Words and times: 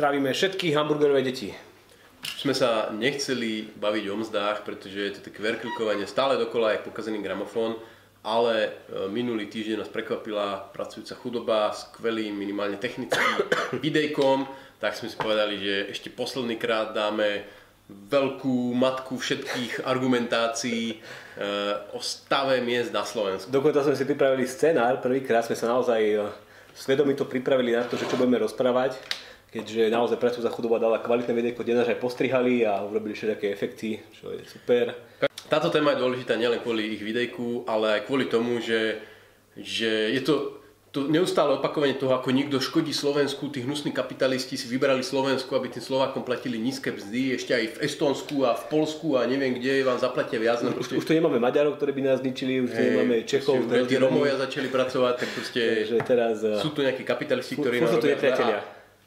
Zdravíme 0.00 0.32
všetkých 0.32 0.80
hamburgerové 0.80 1.20
deti. 1.20 1.52
Sme 2.24 2.56
sa 2.56 2.88
nechceli 2.88 3.68
baviť 3.68 4.04
o 4.08 4.16
mzdách, 4.16 4.64
pretože 4.64 4.96
je 4.96 5.12
to 5.12 5.28
také 5.28 5.44
verklikovanie 5.44 6.08
stále 6.08 6.40
dokola, 6.40 6.72
jak 6.72 6.88
pokazený 6.88 7.20
gramofón, 7.20 7.76
ale 8.24 8.64
e, 8.64 8.70
minulý 9.12 9.52
týždeň 9.52 9.84
nás 9.84 9.92
prekvapila 9.92 10.72
pracujúca 10.72 11.12
chudoba 11.20 11.76
skvelým 11.76 12.32
minimálne 12.32 12.80
technickým 12.80 13.44
videjkom, 13.84 14.48
tak 14.80 14.96
sme 14.96 15.12
si 15.12 15.20
povedali, 15.20 15.60
že 15.60 15.92
ešte 15.92 16.08
posledný 16.08 16.56
krát 16.56 16.96
dáme 16.96 17.44
veľkú 17.92 18.72
matku 18.72 19.20
všetkých 19.20 19.84
argumentácií 19.84 20.96
e, 20.96 21.04
o 21.92 22.00
stave 22.00 22.64
miest 22.64 22.88
na 22.88 23.04
Slovensku. 23.04 23.52
Dokonca 23.52 23.84
sme 23.84 24.00
si 24.00 24.08
pripravili 24.08 24.48
scenár, 24.48 25.04
prvýkrát 25.04 25.44
sme 25.44 25.60
sa 25.60 25.68
naozaj 25.68 26.00
e, 26.00 26.24
svedomito 26.72 27.28
pripravili 27.28 27.76
na 27.76 27.84
to, 27.84 28.00
že 28.00 28.08
čo 28.08 28.16
budeme 28.16 28.40
rozprávať 28.40 29.20
keďže 29.50 29.90
naozaj 29.90 30.18
pracu 30.18 30.38
za 30.42 30.50
chudoba 30.50 30.78
dala 30.78 31.02
kvalitné 31.02 31.34
videjko, 31.34 31.66
kde 31.66 31.78
nás 31.82 31.90
aj 31.90 31.98
postrihali 31.98 32.62
a 32.62 32.86
urobili 32.86 33.14
všetké 33.18 33.50
efekty, 33.50 33.98
čo 34.14 34.30
je 34.30 34.46
super. 34.46 34.94
Táto 35.50 35.68
téma 35.74 35.98
je 35.98 36.02
dôležitá 36.06 36.38
nielen 36.38 36.62
kvôli 36.62 36.94
ich 36.94 37.02
videjku, 37.02 37.66
ale 37.66 37.98
aj 37.98 38.06
kvôli 38.06 38.30
tomu, 38.30 38.62
že, 38.62 39.02
že 39.58 40.14
je 40.14 40.22
to 40.22 40.60
to 40.90 41.06
neustále 41.06 41.54
opakovanie 41.54 41.94
toho, 41.94 42.18
ako 42.18 42.34
nikto 42.34 42.58
škodí 42.58 42.90
Slovensku, 42.90 43.46
tí 43.46 43.62
hnusní 43.62 43.94
kapitalisti 43.94 44.58
si 44.58 44.66
vybrali 44.66 45.06
Slovensku, 45.06 45.54
aby 45.54 45.70
tým 45.70 45.86
Slovákom 45.86 46.26
platili 46.26 46.58
nízke 46.58 46.90
mzdy, 46.90 47.38
ešte 47.38 47.54
aj 47.54 47.64
v 47.70 47.76
Estonsku 47.86 48.42
a 48.42 48.58
v 48.58 48.64
Polsku 48.66 49.14
a 49.14 49.22
neviem 49.22 49.54
kde 49.54 49.86
vám 49.86 50.02
zaplatia 50.02 50.42
viac. 50.42 50.58
Už, 50.66 50.74
proste... 50.74 50.98
už 50.98 51.06
tu 51.06 51.14
nemáme 51.14 51.38
Maďarov, 51.38 51.78
ktorí 51.78 51.94
by 51.94 52.02
nás 52.10 52.18
zničili, 52.18 52.66
už 52.66 52.70
tu 52.74 52.82
nemáme 52.82 53.22
Čechov. 53.22 53.70
Už 53.70 53.86
tí 53.86 53.96
Romovia 54.02 54.34
začali 54.34 54.66
pracovať, 54.66 55.14
tak 55.14 55.28
proste 55.30 55.62
teraz, 56.02 56.42
sú 56.58 56.74
tu 56.74 56.82
nejakí 56.82 57.06
kapitalisti, 57.06 57.54
ktorí 57.54 57.86
nám 57.86 57.94
robia... 58.02 58.58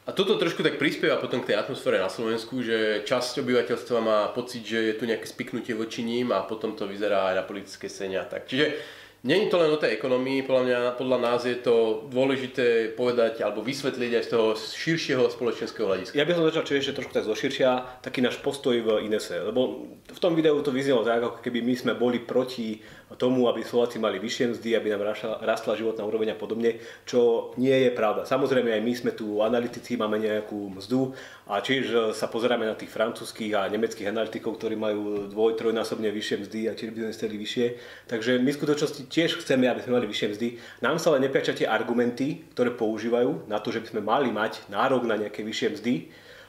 A 0.04 0.12
toto 0.12 0.36
trošku 0.36 0.68
tak 0.68 0.76
prispieva 0.76 1.16
potom 1.16 1.40
k 1.40 1.56
tej 1.56 1.64
atmosfére 1.64 1.96
na 1.96 2.12
Slovensku, 2.12 2.60
že 2.60 3.08
časť 3.08 3.40
obyvateľstva 3.40 3.98
má 4.04 4.20
pocit, 4.36 4.68
že 4.68 4.92
je 4.92 4.94
tu 5.00 5.08
nejaké 5.08 5.24
spiknutie 5.24 5.72
voči 5.72 6.04
ním 6.04 6.36
a 6.36 6.44
potom 6.44 6.76
to 6.76 6.84
vyzerá 6.84 7.32
aj 7.32 7.36
na 7.40 7.44
politické 7.48 7.88
scéne 7.88 8.20
a 8.20 8.28
tak. 8.28 8.44
Čiže 8.52 8.76
Není 9.24 9.48
to 9.48 9.56
len 9.56 9.72
o 9.72 9.80
tej 9.80 9.96
ekonomii, 9.96 10.44
podľa, 10.44 10.64
mňa, 10.68 10.80
podľa 11.00 11.20
nás 11.24 11.48
je 11.48 11.56
to 11.56 12.04
dôležité 12.12 12.92
povedať 12.92 13.40
alebo 13.40 13.64
vysvetliť 13.64 14.20
aj 14.20 14.24
z 14.28 14.32
toho 14.36 14.48
širšieho 14.52 15.32
spoločenského 15.32 15.88
hľadiska. 15.88 16.20
Ja 16.20 16.28
by 16.28 16.36
som 16.36 16.44
začal 16.44 16.76
ešte 16.76 17.00
trošku 17.00 17.16
tak 17.16 17.24
zoširšia, 17.24 18.04
taký 18.04 18.20
náš 18.20 18.44
postoj 18.44 18.76
v 18.84 19.08
Inese, 19.08 19.40
lebo 19.40 19.88
v 20.12 20.20
tom 20.20 20.36
videu 20.36 20.60
to 20.60 20.76
vyznelo 20.76 21.08
tak, 21.08 21.24
ako 21.24 21.40
keby 21.40 21.64
my 21.64 21.72
sme 21.72 21.94
boli 21.96 22.20
proti 22.20 22.84
tomu, 23.16 23.46
aby 23.48 23.62
Slováci 23.64 24.02
mali 24.02 24.18
vyššie 24.20 24.58
mzdy, 24.58 24.70
aby 24.76 24.94
nám 24.94 25.14
rastla 25.44 25.78
životná 25.78 26.04
úroveň 26.04 26.34
a 26.34 26.40
podobne, 26.40 26.82
čo 27.06 27.52
nie 27.62 27.74
je 27.88 27.92
pravda. 27.94 28.26
Samozrejme 28.26 28.74
aj 28.74 28.82
my 28.82 28.94
sme 28.94 29.12
tu 29.14 29.40
analytici, 29.40 29.96
máme 29.96 30.18
nejakú 30.18 30.74
mzdu 30.78 31.14
a 31.48 31.60
čiže 31.60 32.16
sa 32.16 32.32
pozeráme 32.32 32.64
na 32.64 32.74
tých 32.74 32.90
francúzských 32.90 33.54
a 33.54 33.68
nemeckých 33.68 34.10
analytikov, 34.10 34.58
ktorí 34.58 34.76
majú 34.80 35.28
dvoj, 35.30 35.60
trojnásobne 35.60 36.08
vyššie 36.10 36.36
mzdy 36.48 36.60
a 36.68 36.78
čiže 36.78 36.92
by 36.96 37.00
sme 37.06 37.16
chceli 37.16 37.36
vyššie. 37.40 37.66
Takže 38.08 38.32
my 38.40 38.50
v 38.50 38.60
skutočnosti 38.60 39.02
tiež 39.12 39.44
chceme, 39.44 39.68
aby 39.68 39.84
sme 39.84 40.00
mali 40.00 40.08
vyššie 40.08 40.28
mzdy. 40.34 40.48
Nám 40.82 40.98
sa 40.98 41.12
ale 41.14 41.28
nepáčia 41.28 41.54
tie 41.54 41.68
argumenty, 41.68 42.48
ktoré 42.56 42.72
používajú 42.74 43.46
na 43.52 43.60
to, 43.60 43.70
že 43.70 43.84
by 43.84 43.88
sme 43.92 44.02
mali 44.02 44.30
mať 44.32 44.68
nárok 44.72 45.04
na 45.04 45.20
nejaké 45.20 45.44
vyššie 45.44 45.70
mzdy, 45.80 45.96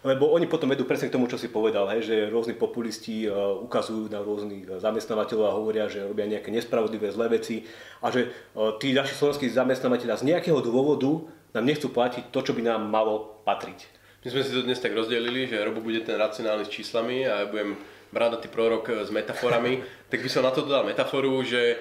lebo 0.05 0.29
oni 0.37 0.45
potom 0.45 0.69
vedú 0.69 0.85
presne 0.85 1.09
k 1.09 1.17
tomu, 1.17 1.25
čo 1.33 1.41
si 1.41 1.49
povedal, 1.49 1.89
hej, 1.97 2.05
že 2.05 2.17
rôzni 2.29 2.53
populisti 2.53 3.25
uh, 3.25 3.57
ukazujú 3.65 4.13
na 4.13 4.21
rôznych 4.21 4.69
zamestnávateľov 4.77 5.47
a 5.49 5.57
hovoria, 5.57 5.89
že 5.89 6.05
robia 6.05 6.29
nejaké 6.29 6.53
nespravodlivé 6.53 7.09
zlé 7.09 7.33
veci 7.33 7.65
a 8.05 8.13
že 8.13 8.29
uh, 8.29 8.77
tí 8.77 8.93
naši 8.93 9.17
slovenskí 9.17 9.49
zamestnávateľia 9.49 10.21
z 10.21 10.29
nejakého 10.29 10.61
dôvodu 10.61 11.25
nám 11.57 11.65
nechcú 11.65 11.89
platiť 11.89 12.29
to, 12.29 12.39
čo 12.45 12.53
by 12.53 12.61
nám 12.69 12.85
malo 12.85 13.41
patriť. 13.49 13.89
My 14.25 14.29
sme 14.29 14.45
si 14.45 14.53
to 14.53 14.65
dnes 14.65 14.81
tak 14.81 14.93
rozdelili, 14.93 15.49
že 15.49 15.65
Robo 15.65 15.81
bude 15.81 16.05
ten 16.05 16.21
racionálny 16.21 16.69
s 16.69 16.73
číslami 16.73 17.25
a 17.25 17.45
ja 17.45 17.47
budem 17.49 17.77
bradatý 18.13 18.53
prorok 18.53 19.05
s 19.05 19.09
metaforami, 19.09 19.81
tak 20.13 20.21
by 20.21 20.29
som 20.29 20.45
na 20.45 20.53
to 20.53 20.69
dodal 20.69 20.85
metaforu, 20.85 21.41
že 21.41 21.81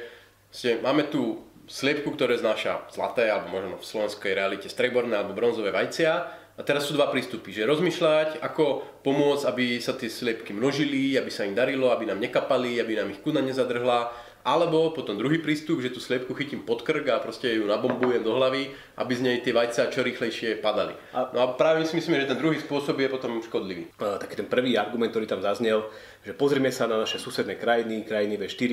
máme 0.79 1.11
tu 1.11 1.43
sliepku, 1.67 2.11
ktoré 2.15 2.39
znáša 2.39 2.87
zlaté, 2.91 3.31
alebo 3.31 3.51
možno 3.51 3.79
v 3.79 3.87
slovenskej 3.87 4.31
realite 4.35 4.67
streborné 4.67 5.15
alebo 5.15 5.35
bronzové 5.35 5.71
vajcia 5.71 6.42
a 6.53 6.61
teraz 6.61 6.85
sú 6.85 6.93
dva 6.93 7.09
prístupy, 7.09 7.49
že 7.49 7.65
rozmýšľať, 7.65 8.45
ako 8.45 8.85
pomôcť, 9.01 9.49
aby 9.49 9.81
sa 9.81 9.97
tie 9.97 10.05
sliepky 10.05 10.53
množili, 10.53 11.17
aby 11.17 11.33
sa 11.33 11.49
im 11.49 11.57
darilo, 11.57 11.89
aby 11.89 12.05
nám 12.05 12.21
nekapali, 12.21 12.77
aby 12.77 12.93
nám 12.93 13.09
ich 13.09 13.25
kuna 13.25 13.41
nezadrhla, 13.41 14.13
alebo 14.43 14.91
potom 14.91 15.15
druhý 15.15 15.39
prístup, 15.39 15.79
že 15.79 15.89
tú 15.89 16.03
sliepku 16.03 16.35
chytím 16.35 16.67
pod 16.67 16.83
krk 16.83 17.07
a 17.09 17.23
proste 17.23 17.47
ju 17.55 17.63
nabombujem 17.63 18.21
do 18.21 18.35
hlavy, 18.35 18.75
aby 18.99 19.13
z 19.15 19.21
nej 19.23 19.37
tie 19.39 19.55
vajcia 19.55 19.87
čo 19.87 20.03
rýchlejšie 20.03 20.59
padali. 20.59 20.93
No 21.15 21.39
a 21.41 21.55
práve 21.55 21.79
my 21.81 21.87
si 21.87 21.95
myslíme, 21.95 22.19
že 22.19 22.29
ten 22.29 22.37
druhý 22.37 22.59
spôsob 22.59 22.99
je 22.99 23.07
potom 23.07 23.39
škodlivý. 23.39 23.87
A, 24.03 24.19
taký 24.19 24.43
ten 24.43 24.51
prvý 24.51 24.75
argument, 24.75 25.15
ktorý 25.15 25.25
tam 25.31 25.39
zaznel, 25.39 25.87
že 26.27 26.35
pozrieme 26.35 26.75
sa 26.75 26.91
na 26.91 26.99
naše 26.99 27.23
susedné 27.23 27.55
krajiny, 27.55 28.03
krajiny 28.03 28.35
V4, 28.35 28.71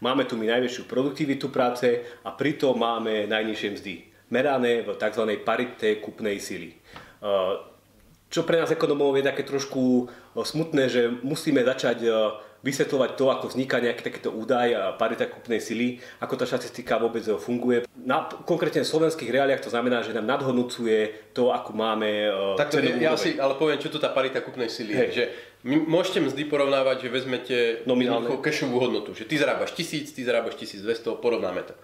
máme 0.00 0.22
tu 0.24 0.38
my 0.38 0.46
najväčšiu 0.54 0.86
produktivitu 0.86 1.50
práce 1.50 1.98
a 2.22 2.30
pritom 2.30 2.78
máme 2.78 3.26
najnižšie 3.26 3.68
mzdy, 3.74 3.94
merané 4.30 4.86
v 4.86 4.94
tzv. 4.94 5.24
parite 5.42 5.98
kupnej 5.98 6.38
sily. 6.38 6.78
Čo 8.28 8.44
pre 8.44 8.60
nás 8.60 8.68
ekonomov 8.68 9.16
je 9.16 9.24
také 9.24 9.40
trošku 9.40 10.12
smutné, 10.36 10.92
že 10.92 11.08
musíme 11.24 11.64
začať 11.64 12.04
vysvetľovať 12.58 13.10
to, 13.14 13.24
ako 13.30 13.54
vzniká 13.54 13.78
nejaký 13.78 14.02
takýto 14.02 14.34
údaj 14.34 14.68
a 14.74 14.82
parita 14.98 15.30
kúpnej 15.30 15.62
sily, 15.62 16.02
ako 16.18 16.42
tá 16.42 16.44
štatistika 16.44 16.98
vôbec 16.98 17.22
funguje. 17.38 17.86
Na 17.94 18.26
konkrétne 18.26 18.82
slovenských 18.82 19.30
reáliách 19.30 19.62
to 19.62 19.70
znamená, 19.70 20.02
že 20.02 20.10
nám 20.10 20.26
nadhodnocuje 20.26 21.30
to, 21.38 21.54
ako 21.54 21.70
máme 21.70 22.26
tak 22.58 22.74
to, 22.74 22.82
ja 22.82 23.14
si 23.14 23.38
ale 23.38 23.54
poviem, 23.54 23.78
čo 23.78 23.94
to 23.94 24.02
tá 24.02 24.10
parita 24.10 24.42
kúpnej 24.42 24.66
sily 24.66 24.90
je. 24.90 25.06
Že 25.14 25.24
my 25.70 25.74
môžete 25.86 26.18
mzdy 26.18 26.50
porovnávať, 26.50 27.06
že 27.06 27.14
vezmete 27.14 27.56
nominálne 27.86 28.26
cashovú 28.42 28.82
hodnotu, 28.82 29.14
že 29.14 29.22
ty 29.22 29.38
zarábaš 29.38 29.78
1000, 29.78 30.10
ty 30.10 30.26
zarábaš 30.26 30.58
1200, 30.58 31.14
porovnáme 31.22 31.62
to 31.62 31.78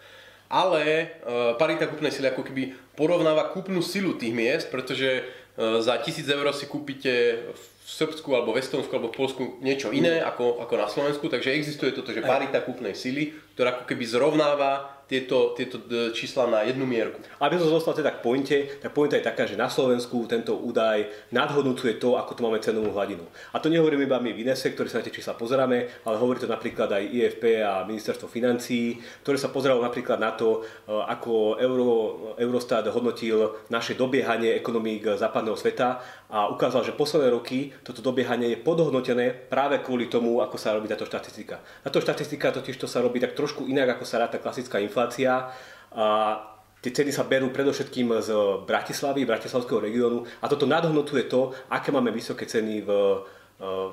ale 0.49 1.17
uh, 1.25 1.55
parita 1.59 1.89
kúpnej 1.91 2.13
sily 2.15 2.31
ako 2.31 2.47
keby 2.47 2.77
porovnáva 2.95 3.51
kúpnu 3.51 3.83
silu 3.83 4.15
tých 4.17 4.33
miest, 4.33 4.71
pretože 4.71 5.25
uh, 5.57 5.83
za 5.83 5.99
1000 5.99 6.25
eur 6.25 6.47
si 6.55 6.67
kúpite 6.71 7.13
v 7.53 7.65
Srbsku 7.85 8.33
alebo 8.33 8.57
v 8.57 8.65
Estonsku 8.65 8.93
alebo 8.97 9.13
v 9.13 9.19
Polsku 9.19 9.43
niečo 9.61 9.93
iné 9.93 10.25
ako, 10.25 10.65
ako 10.65 10.75
na 10.79 10.89
Slovensku, 10.89 11.29
takže 11.29 11.53
existuje 11.53 11.93
toto, 11.93 12.17
že 12.17 12.25
parita 12.25 12.65
kúpnej 12.65 12.97
sily, 12.97 13.37
ktorá 13.53 13.77
ako 13.77 13.85
keby 13.85 14.05
zrovnáva 14.09 14.94
tieto, 15.07 15.53
tieto 15.53 15.81
čísla 16.13 16.49
na 16.49 16.61
jednu 16.65 16.89
mierku. 16.89 17.21
Aby 17.41 17.61
som 17.61 17.69
zostal 17.69 17.93
teda 17.93 18.17
k 18.17 18.25
pointe, 18.25 18.57
tak 18.81 18.93
pointa 18.97 19.17
je 19.21 19.25
taká, 19.25 19.45
že 19.45 19.59
na 19.59 19.69
Slovensku 19.69 20.25
tento 20.25 20.57
údaj 20.57 21.31
nadhodnocuje 21.31 22.01
to, 22.01 22.17
ako 22.17 22.33
tu 22.35 22.41
máme 22.41 22.59
cenovú 22.61 22.93
hladinu. 22.97 23.25
A 23.53 23.61
to 23.61 23.69
nehovoríme 23.69 24.09
iba 24.09 24.21
my 24.21 24.33
v 24.33 24.43
Inese, 24.47 24.73
ktorí 24.73 24.89
sa 24.89 25.01
na 25.01 25.07
tie 25.07 25.15
čísla 25.15 25.37
pozeráme, 25.37 26.05
ale 26.09 26.17
hovorí 26.17 26.41
to 26.41 26.49
napríklad 26.49 26.89
aj 26.89 27.05
IFP 27.05 27.61
a 27.61 27.85
Ministerstvo 27.85 28.27
financií, 28.27 28.97
ktoré 29.21 29.37
sa 29.37 29.53
pozeralo 29.53 29.85
napríklad 29.85 30.17
na 30.17 30.33
to, 30.33 30.65
e, 30.89 30.91
ako 30.91 31.61
Euro, 31.61 31.89
Eurostat 32.41 32.89
hodnotil 32.89 33.69
naše 33.69 33.95
dobiehanie 33.95 34.57
ekonomík 34.57 35.21
západného 35.21 35.57
sveta 35.57 36.01
a 36.35 36.51
ukázal, 36.51 36.83
že 36.83 36.99
posledné 36.99 37.31
roky 37.31 37.71
toto 37.87 38.03
dobiehanie 38.03 38.51
je 38.51 38.59
podhodnotené 38.59 39.31
práve 39.31 39.79
kvôli 39.79 40.11
tomu, 40.11 40.43
ako 40.43 40.59
sa 40.59 40.75
robí 40.75 40.91
táto 40.91 41.07
štatistika. 41.07 41.63
Táto 41.87 42.03
štatistika 42.03 42.51
totiž 42.51 42.75
to 42.75 42.91
sa 42.91 42.99
robí 42.99 43.23
tak 43.23 43.39
trošku 43.39 43.71
inak, 43.71 43.95
ako 43.95 44.03
sa 44.03 44.19
ráta 44.19 44.43
klasická 44.43 44.83
inflácia 44.83 45.55
a 45.95 46.07
tie 46.83 46.91
ceny 46.91 47.15
sa 47.15 47.23
berú 47.23 47.55
predovšetkým 47.55 48.19
z 48.19 48.35
Bratislavy, 48.67 49.23
Bratislavského 49.23 49.79
regiónu 49.79 50.27
a 50.43 50.51
toto 50.51 50.67
nadhodnotuje 50.67 51.31
to, 51.31 51.55
aké 51.71 51.95
máme 51.95 52.11
vysoké 52.11 52.51
ceny 52.51 52.83
v, 52.83 52.91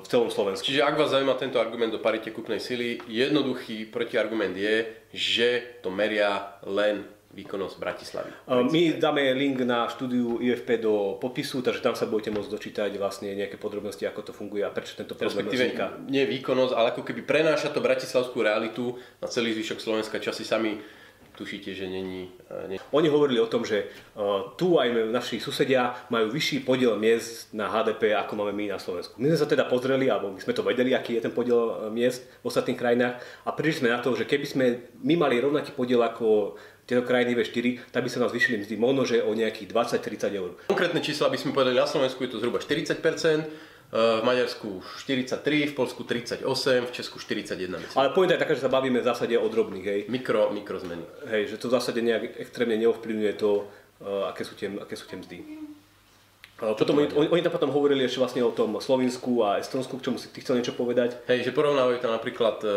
v 0.02 0.06
celom 0.10 0.26
Slovensku. 0.26 0.66
Čiže 0.66 0.82
ak 0.82 0.98
vás 0.98 1.14
zaujíma 1.14 1.38
tento 1.38 1.62
argument 1.62 1.94
o 1.94 2.02
parite 2.02 2.34
kúpnej 2.34 2.58
sily, 2.58 2.98
jednoduchý 3.06 3.86
protiargument 3.86 4.58
je, 4.58 4.90
že 5.14 5.78
to 5.78 5.94
meria 5.94 6.58
len 6.66 7.06
výkonnosť 7.32 7.76
Bratislavy. 7.80 8.30
My 8.68 9.00
dáme 9.00 9.32
link 9.32 9.64
na 9.64 9.88
štúdiu 9.88 10.36
IFP 10.38 10.84
do 10.84 11.16
popisu, 11.16 11.64
takže 11.64 11.80
tam 11.80 11.96
sa 11.96 12.04
budete 12.04 12.28
môcť 12.28 12.50
dočítať 12.52 12.90
vlastne 13.00 13.32
nejaké 13.32 13.56
podrobnosti, 13.56 14.04
ako 14.04 14.20
to 14.20 14.32
funguje 14.36 14.60
a 14.60 14.70
prečo 14.70 15.00
tento 15.00 15.16
problém 15.16 15.48
vzniká. 15.48 15.96
Nie 16.12 16.28
výkonnosť, 16.28 16.72
ale 16.76 16.92
ako 16.92 17.02
keby 17.08 17.24
prenáša 17.24 17.72
to 17.72 17.80
bratislavskú 17.80 18.44
realitu 18.44 19.00
na 19.18 19.26
celý 19.32 19.56
zvyšok 19.56 19.80
Slovenska, 19.80 20.20
časy 20.20 20.44
sami 20.44 20.76
tušíte, 21.32 21.74
že 21.74 21.88
není... 21.88 22.28
Ne... 22.68 22.76
Oni 22.92 23.08
hovorili 23.08 23.40
o 23.40 23.48
tom, 23.48 23.64
že 23.64 23.88
uh, 24.14 24.52
tu 24.54 24.76
aj 24.76 24.92
naši 25.08 25.40
susedia 25.40 25.96
majú 26.12 26.28
vyšší 26.28 26.62
podiel 26.62 27.00
miest 27.00 27.50
na 27.56 27.72
HDP, 27.72 28.12
ako 28.12 28.36
máme 28.36 28.52
my 28.52 28.76
na 28.76 28.78
Slovensku. 28.78 29.16
My 29.16 29.32
sme 29.32 29.40
sa 29.40 29.48
teda 29.48 29.64
pozreli, 29.64 30.12
alebo 30.12 30.28
my 30.28 30.40
sme 30.40 30.52
to 30.52 30.62
vedeli, 30.62 30.92
aký 30.92 31.16
je 31.16 31.24
ten 31.24 31.32
podiel 31.32 31.88
miest 31.88 32.28
v 32.44 32.46
ostatných 32.46 32.78
krajinách 32.78 33.14
a 33.48 33.50
prišli 33.50 33.88
sme 33.88 33.94
na 33.96 34.00
to, 34.04 34.12
že 34.12 34.28
keby 34.28 34.46
sme 34.46 34.64
my 35.00 35.14
mali 35.16 35.40
rovnaký 35.40 35.72
podiel 35.72 36.04
ako 36.04 36.60
tieto 36.86 37.06
krajiny 37.06 37.38
V4, 37.38 37.94
tak 37.94 38.02
by 38.02 38.10
sa 38.10 38.18
nás 38.20 38.34
vyšli 38.34 38.58
mzdy 38.62 38.74
možno, 38.74 39.06
že 39.06 39.22
o 39.22 39.30
nejakých 39.32 39.70
20-30 39.70 40.40
eur. 40.40 40.50
Konkrétne 40.66 40.98
čísla 40.98 41.30
by 41.30 41.38
sme 41.38 41.54
povedali, 41.54 41.78
na 41.78 41.86
Slovensku 41.86 42.18
je 42.26 42.30
to 42.34 42.38
zhruba 42.42 42.58
40%, 42.58 42.98
eh, 42.98 43.46
v 43.92 44.24
Maďarsku 44.26 44.82
43, 44.98 45.70
v 45.70 45.74
Polsku 45.78 46.02
38, 46.02 46.84
v 46.86 46.90
Česku 46.90 47.22
41. 47.22 47.78
Myslím. 47.78 47.98
Ale 47.98 48.10
pointa 48.10 48.34
je 48.34 48.42
taká, 48.42 48.54
že 48.58 48.66
sa 48.66 48.72
bavíme 48.72 48.98
v 48.98 49.06
zásade 49.06 49.38
o 49.38 49.46
drobných, 49.46 49.86
hej. 49.86 50.00
Mikro, 50.10 50.50
mikro 50.50 50.82
zmeny. 50.82 51.06
Hej, 51.30 51.54
že 51.54 51.56
to 51.62 51.70
v 51.70 51.76
zásade 51.78 52.02
nejak 52.02 52.34
extrémne 52.42 52.74
neovplyvňuje 52.82 53.32
to, 53.38 53.70
eh, 54.02 54.30
aké 54.30 54.42
sú 54.42 54.58
tie, 54.58 54.66
aké 54.74 54.98
sú 54.98 55.06
tie 55.06 55.22
mzdy. 55.22 55.38
Potom 56.62 57.02
oni, 57.02 57.10
oni, 57.10 57.42
tam 57.42 57.50
potom 57.50 57.74
hovorili 57.74 58.06
ešte 58.06 58.22
vlastne 58.22 58.42
o 58.46 58.54
tom 58.54 58.78
Slovensku 58.78 59.42
a 59.42 59.58
Estonsku, 59.58 59.98
k 59.98 60.06
čomu 60.06 60.16
si 60.22 60.30
ty 60.30 60.46
chcel 60.46 60.62
niečo 60.62 60.78
povedať. 60.78 61.18
Hej, 61.26 61.50
že 61.50 61.56
porovnávajú 61.56 61.98
tam 61.98 62.14
napríklad, 62.14 62.62
e, 62.62 62.68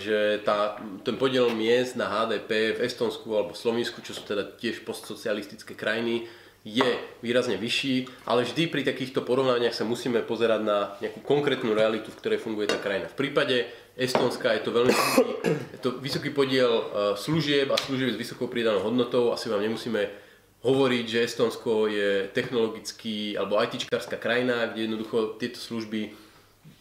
že 0.00 0.18
tá, 0.48 0.80
ten 1.04 1.20
podiel 1.20 1.52
miest 1.52 2.00
na 2.00 2.08
HDP 2.08 2.80
v 2.80 2.88
Estonsku 2.88 3.28
alebo 3.36 3.52
Slovensku, 3.52 4.00
čo 4.00 4.16
sú 4.16 4.24
teda 4.24 4.48
tiež 4.56 4.80
postsocialistické 4.88 5.76
krajiny, 5.76 6.24
je 6.64 6.88
výrazne 7.22 7.56
vyšší, 7.56 8.26
ale 8.26 8.44
vždy 8.44 8.68
pri 8.68 8.82
takýchto 8.82 9.22
porovnaniach 9.22 9.76
sa 9.76 9.86
musíme 9.86 10.24
pozerať 10.26 10.60
na 10.64 10.78
nejakú 10.98 11.22
konkrétnu 11.22 11.72
realitu, 11.72 12.10
v 12.10 12.18
ktorej 12.18 12.42
funguje 12.42 12.68
tá 12.68 12.80
krajina. 12.80 13.12
V 13.12 13.16
prípade 13.16 13.68
Estonska 13.94 14.52
je 14.56 14.62
to 14.66 14.70
veľmi 14.74 14.92
vysoký, 14.92 15.32
je 15.76 15.78
to 15.80 15.90
vysoký 16.00 16.30
podiel 16.32 16.72
e, 16.72 16.84
služieb 17.20 17.68
a 17.72 17.76
služieb 17.76 18.12
s 18.14 18.20
vysokou 18.20 18.48
pridanou 18.48 18.84
hodnotou. 18.84 19.32
Asi 19.36 19.52
vám 19.52 19.62
nemusíme 19.64 20.27
hovoriť, 20.62 21.04
že 21.06 21.24
Estonsko 21.26 21.86
je 21.86 22.26
technologický 22.34 23.38
alebo 23.38 23.62
ITčkárska 23.62 24.18
krajina, 24.18 24.70
kde 24.70 24.90
jednoducho 24.90 25.38
tieto 25.38 25.62
služby 25.62 26.10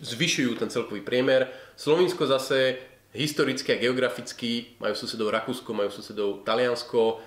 zvyšujú 0.01 0.57
ten 0.57 0.69
celkový 0.69 1.05
priemer. 1.05 1.49
Slovinsko 1.77 2.25
zase 2.25 2.81
historicky 3.13 3.73
a 3.73 3.81
geograficky 3.81 4.77
majú 4.81 4.93
susedov 4.97 5.29
Rakúsko, 5.29 5.77
majú 5.77 5.89
susedov 5.93 6.41
Taliansko, 6.45 7.21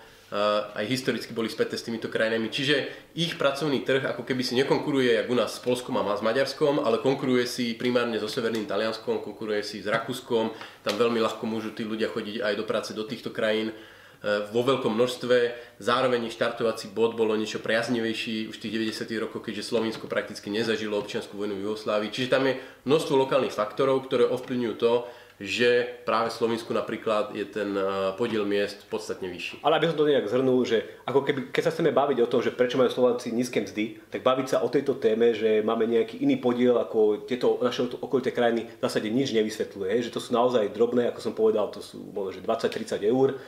aj 0.79 0.87
historicky 0.87 1.35
boli 1.35 1.50
späté 1.50 1.75
s 1.75 1.82
týmito 1.82 2.06
krajinami. 2.06 2.55
Čiže 2.55 2.87
ich 3.19 3.35
pracovný 3.35 3.82
trh 3.82 4.14
ako 4.14 4.23
keby 4.23 4.47
si 4.47 4.55
nekonkuruje 4.55 5.19
jak 5.19 5.26
u 5.26 5.35
nás 5.35 5.58
s 5.58 5.62
Polskom 5.62 5.99
a 5.99 6.06
s 6.14 6.23
Maďarskom, 6.23 6.87
ale 6.87 7.02
konkuruje 7.02 7.50
si 7.50 7.75
primárne 7.75 8.14
so 8.23 8.31
Severným 8.31 8.70
Talianskom, 8.70 9.26
konkuruje 9.26 9.67
si 9.67 9.82
s 9.82 9.91
Rakúskom. 9.91 10.55
Tam 10.87 10.94
veľmi 10.94 11.19
ľahko 11.19 11.43
môžu 11.50 11.75
tí 11.75 11.82
ľudia 11.82 12.06
chodiť 12.06 12.47
aj 12.47 12.55
do 12.55 12.62
práce 12.62 12.94
do 12.94 13.02
týchto 13.02 13.35
krajín. 13.35 13.75
E, 14.20 14.44
vo 14.52 14.61
veľkom 14.61 14.93
množstve. 14.93 15.37
Zároveň 15.81 16.28
štartovací 16.28 16.93
bod 16.93 17.17
bolo 17.17 17.32
niečo 17.32 17.64
priaznivejší 17.64 18.52
už 18.52 18.61
v 18.61 18.62
tých 18.69 18.75
90. 19.00 19.17
rokoch, 19.17 19.40
keďže 19.40 19.72
Slovensko 19.72 20.12
prakticky 20.12 20.52
nezažilo 20.52 21.00
občianskú 21.00 21.40
vojnu 21.40 21.56
v 21.56 21.64
Jugoslávii. 21.64 22.12
Čiže 22.12 22.28
tam 22.28 22.44
je 22.44 22.61
množstvo 22.84 23.17
lokálnych 23.17 23.56
faktorov, 23.56 24.05
ktoré 24.05 24.28
ovplyvňujú 24.28 24.75
to, 24.76 25.08
že 25.40 26.05
práve 26.05 26.28
v 26.28 26.37
Slovensku 26.37 26.69
napríklad 26.76 27.32
je 27.32 27.49
ten 27.49 27.72
e, 27.72 28.12
podiel 28.20 28.44
miest 28.44 28.84
podstatne 28.93 29.25
vyšší. 29.32 29.64
Ale 29.64 29.81
aby 29.81 29.88
som 29.88 29.96
to 29.96 30.05
nejak 30.05 30.28
zhrnul, 30.28 30.69
že 30.69 31.00
ako 31.08 31.25
keby, 31.25 31.40
keď 31.49 31.62
sa 31.64 31.73
chceme 31.73 31.96
baviť 31.96 32.20
o 32.20 32.28
tom, 32.28 32.44
že 32.44 32.52
prečo 32.52 32.76
majú 32.76 32.93
Slováci 32.93 33.32
nízke 33.32 33.64
mzdy, 33.64 34.05
tak 34.12 34.20
baviť 34.20 34.46
sa 34.52 34.61
o 34.61 34.69
tejto 34.69 35.00
téme, 35.00 35.32
že 35.32 35.64
máme 35.64 35.88
nejaký 35.88 36.20
iný 36.20 36.37
podiel 36.37 36.76
ako 36.76 37.25
tieto 37.25 37.56
naše 37.64 37.88
okolité 37.88 38.37
krajiny 38.37 38.69
v 38.69 38.84
zásade 38.84 39.08
nič 39.08 39.32
nevysvetľuje, 39.32 40.05
že 40.05 40.12
to 40.12 40.20
sú 40.20 40.37
naozaj 40.37 40.76
drobné, 40.76 41.08
ako 41.08 41.25
som 41.25 41.32
povedal, 41.32 41.73
to 41.73 41.81
sú 41.81 42.05
možno 42.12 42.44
20-30 42.44 43.00
eur 43.08 43.40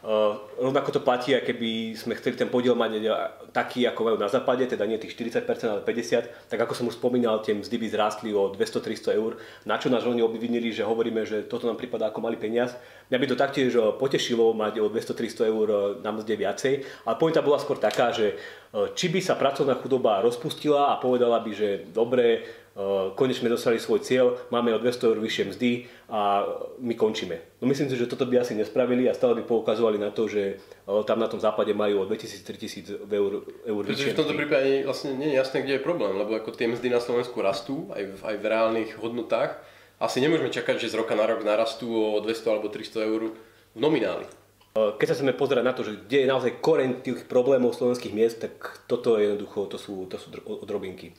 Uh, 0.00 0.32
rovnako 0.56 0.96
to 0.96 1.00
platí, 1.04 1.36
aj 1.36 1.44
keby 1.44 1.92
sme 1.92 2.16
chceli 2.16 2.32
ten 2.32 2.48
podiel 2.48 2.72
mať 2.72 3.04
eh, 3.04 3.12
taký, 3.52 3.84
ako 3.84 4.08
majú 4.08 4.16
na 4.16 4.32
západe, 4.32 4.64
teda 4.64 4.88
nie 4.88 4.96
tých 4.96 5.12
40%, 5.12 5.44
ale 5.68 5.84
50%, 5.84 6.48
tak 6.48 6.56
ako 6.56 6.72
som 6.72 6.88
už 6.88 6.96
spomínal, 6.96 7.44
tie 7.44 7.52
mzdy 7.52 7.76
by 7.76 7.86
zrástli 7.92 8.32
o 8.32 8.48
200-300 8.48 9.20
eur, 9.20 9.36
na 9.68 9.76
čo 9.76 9.92
nás 9.92 10.00
oni 10.08 10.24
obvinili, 10.24 10.72
že 10.72 10.88
hovoríme, 10.88 11.28
že 11.28 11.44
toto 11.44 11.68
nám 11.68 11.76
prípada 11.76 12.08
ako 12.08 12.24
malý 12.24 12.40
peniaz. 12.40 12.80
Mňa 13.12 13.18
by 13.20 13.26
to 13.28 13.36
taktiež 13.36 13.76
eh, 13.76 13.92
potešilo 13.92 14.56
mať 14.56 14.80
o 14.80 14.88
200-300 14.88 15.52
eur 15.52 15.68
na 16.00 16.16
mzde 16.16 16.32
viacej, 16.32 16.74
ale 17.04 17.20
pointa 17.20 17.44
bola 17.44 17.60
skôr 17.60 17.76
taká, 17.76 18.08
že 18.08 18.40
či 18.70 19.10
by 19.10 19.18
sa 19.18 19.34
pracovná 19.34 19.74
chudoba 19.82 20.22
rozpustila 20.22 20.94
a 20.94 21.00
povedala 21.02 21.42
by, 21.42 21.50
že 21.50 21.90
dobre, 21.90 22.46
Eh, 22.69 22.69
konečne 23.18 23.50
sme 23.50 23.50
dostali 23.50 23.82
svoj 23.82 24.00
cieľ, 24.06 24.38
máme 24.54 24.70
o 24.70 24.78
200 24.78 25.10
eur 25.10 25.18
vyššie 25.18 25.44
mzdy 25.50 25.70
a 26.06 26.46
my 26.78 26.94
končíme. 26.94 27.58
No 27.58 27.66
myslím 27.66 27.90
si, 27.90 27.98
že 27.98 28.06
toto 28.06 28.30
by 28.30 28.46
asi 28.46 28.54
nespravili 28.54 29.10
a 29.10 29.16
stále 29.16 29.34
by 29.34 29.42
poukazovali 29.42 29.98
na 29.98 30.14
to, 30.14 30.30
že 30.30 30.54
eh, 30.54 31.02
tam 31.02 31.18
na 31.18 31.26
tom 31.26 31.42
západe 31.42 31.74
majú 31.74 32.02
o 32.02 32.08
2000-3000 32.08 33.10
eur, 33.10 33.32
eur 33.66 33.82
vyššie 33.82 34.14
v 34.14 34.20
tomto 34.22 34.38
prípade 34.38 34.86
vlastne 34.86 35.18
nie 35.18 35.34
je 35.34 35.36
jasné, 35.42 35.66
kde 35.66 35.82
je 35.82 35.82
problém, 35.82 36.14
lebo 36.14 36.38
ako 36.38 36.54
tie 36.54 36.70
mzdy 36.70 36.94
na 36.94 37.02
Slovensku 37.02 37.42
rastú 37.42 37.90
aj 37.90 38.02
v, 38.06 38.20
aj 38.22 38.36
v 38.38 38.44
reálnych 38.46 38.90
hodnotách. 39.02 39.58
Asi 40.00 40.22
nemôžeme 40.22 40.48
čakať, 40.48 40.80
že 40.80 40.94
z 40.94 40.98
roka 41.02 41.12
na 41.12 41.28
rok 41.28 41.44
narastú 41.44 41.90
o 41.92 42.22
200 42.22 42.54
alebo 42.54 42.72
300 42.72 43.04
eur 43.04 43.34
v 43.74 43.78
nomináli. 43.82 44.30
Eh, 44.78 44.94
keď 44.94 45.06
sa 45.10 45.16
chceme 45.18 45.34
pozerať 45.34 45.64
na 45.66 45.74
to, 45.74 45.82
že 45.82 46.06
kde 46.06 46.22
je 46.22 46.30
naozaj 46.30 46.62
koreň 46.62 47.02
tých 47.02 47.26
problémov 47.26 47.74
slovenských 47.74 48.14
miest, 48.14 48.38
tak 48.38 48.86
toto 48.86 49.18
je 49.18 49.26
jednoducho, 49.26 49.66
to 49.66 49.74
sú, 49.74 50.06
to 50.06 50.22
sú 50.22 50.30
drobinky. 50.62 51.10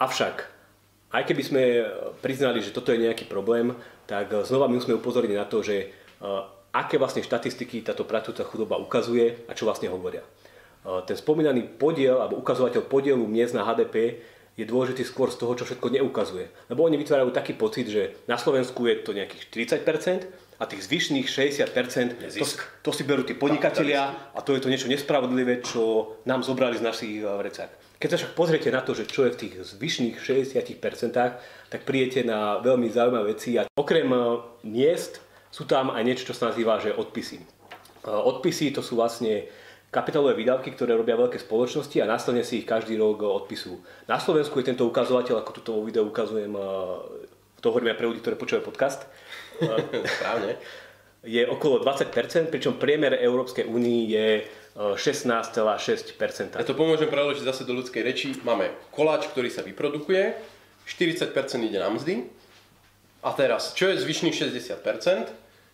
Avšak 0.00 0.59
aj 1.10 1.22
keby 1.26 1.42
sme 1.42 1.62
e, 1.62 1.82
priznali, 2.22 2.62
že 2.62 2.70
toto 2.70 2.94
je 2.94 3.02
nejaký 3.02 3.26
problém, 3.26 3.74
tak 4.06 4.30
e, 4.30 4.46
znova 4.46 4.70
my 4.70 4.78
musíme 4.78 4.98
upozorniť 4.98 5.36
na 5.36 5.46
to, 5.46 5.62
že 5.62 5.76
e, 5.76 5.86
aké 6.70 7.02
vlastne 7.02 7.26
štatistiky 7.26 7.82
táto 7.82 8.06
pracujúca 8.06 8.46
chudoba 8.46 8.78
ukazuje 8.78 9.42
a 9.50 9.52
čo 9.58 9.66
vlastne 9.66 9.90
hovoria. 9.90 10.22
Ten 10.80 11.12
spomínaný 11.12 11.76
podiel 11.76 12.16
alebo 12.16 12.40
ukazovateľ 12.40 12.88
podielu 12.88 13.20
miest 13.28 13.52
na 13.52 13.68
HDP 13.68 14.16
je 14.56 14.64
dôležitý 14.64 15.04
skôr 15.04 15.28
z 15.28 15.36
toho, 15.36 15.52
čo 15.52 15.68
všetko 15.68 15.92
neukazuje. 15.92 16.48
Lebo 16.72 16.88
oni 16.88 16.96
vytvárajú 16.96 17.36
taký 17.36 17.52
pocit, 17.52 17.92
že 17.92 18.16
na 18.24 18.40
Slovensku 18.40 18.88
je 18.88 19.04
to 19.04 19.12
nejakých 19.12 19.52
40% 19.84 20.24
a 20.60 20.68
tých 20.68 20.84
zvyšných 20.84 21.24
60% 21.24 22.36
to, 22.36 22.46
to 22.84 22.90
si 22.92 23.02
berú 23.08 23.24
tí 23.24 23.32
podnikatelia 23.32 24.12
a 24.36 24.44
to 24.44 24.52
je 24.52 24.60
to 24.60 24.68
niečo 24.68 24.92
nespravodlivé, 24.92 25.64
čo 25.64 26.14
nám 26.28 26.44
zobrali 26.44 26.76
z 26.76 26.84
našich 26.84 27.24
vrecák. 27.24 27.80
Keď 28.00 28.08
sa 28.08 28.16
však 28.16 28.32
pozriete 28.32 28.72
na 28.72 28.80
to, 28.80 28.96
že 28.96 29.04
čo 29.04 29.28
je 29.28 29.36
v 29.36 29.40
tých 29.44 29.54
zvyšných 29.76 30.16
60%, 30.20 30.80
tak 31.68 31.80
príjete 31.84 32.24
na 32.24 32.56
veľmi 32.64 32.88
zaujímavé 32.88 33.36
veci. 33.36 33.60
A 33.60 33.68
okrem 33.76 34.08
e, 34.08 34.20
miest 34.64 35.20
sú 35.52 35.68
tam 35.68 35.92
aj 35.92 36.00
niečo, 36.08 36.32
čo 36.32 36.32
sa 36.32 36.48
nazýva, 36.48 36.80
že 36.80 36.96
odpisy. 36.96 37.44
E, 37.44 37.44
odpisy 38.08 38.72
to 38.72 38.80
sú 38.80 38.96
vlastne 38.96 39.44
kapitálové 39.92 40.32
výdavky, 40.32 40.72
ktoré 40.72 40.96
robia 40.96 41.12
veľké 41.12 41.36
spoločnosti 41.44 42.00
a 42.00 42.08
následne 42.08 42.40
si 42.40 42.64
ich 42.64 42.68
každý 42.68 42.96
rok 42.96 43.20
odpisujú. 43.20 44.08
Na 44.08 44.16
Slovensku 44.16 44.56
je 44.64 44.72
tento 44.72 44.88
ukazovateľ, 44.88 45.44
ako 45.44 45.50
túto 45.60 45.72
video 45.84 46.08
ukazujem, 46.08 46.56
e, 46.56 46.64
to 47.60 47.68
hovorím 47.68 47.92
aj 47.92 47.98
pre 48.00 48.08
ľudí, 48.08 48.24
ktorí 48.24 48.40
počúvajú 48.40 48.64
podcast. 48.64 49.04
Správne. 50.16 50.56
Je 51.20 51.44
okolo 51.44 51.84
20%, 51.84 52.48
pričom 52.48 52.80
priemer 52.80 53.12
Európskej 53.20 53.68
únii 53.68 54.02
je 54.08 54.28
16,6%. 54.76 56.56
Ja 56.56 56.64
to 56.64 56.72
pomôžem 56.72 57.12
preložiť 57.12 57.44
zase 57.44 57.68
do 57.68 57.76
ľudskej 57.76 58.00
reči. 58.00 58.32
Máme 58.40 58.72
koláč, 58.94 59.28
ktorý 59.28 59.52
sa 59.52 59.60
vyprodukuje, 59.60 60.32
40% 60.88 61.36
ide 61.66 61.76
na 61.76 61.92
mzdy. 61.92 62.24
A 63.20 63.36
teraz, 63.36 63.76
čo 63.76 63.92
je 63.92 64.00
zvyšných 64.00 64.32
60%? 64.32 65.28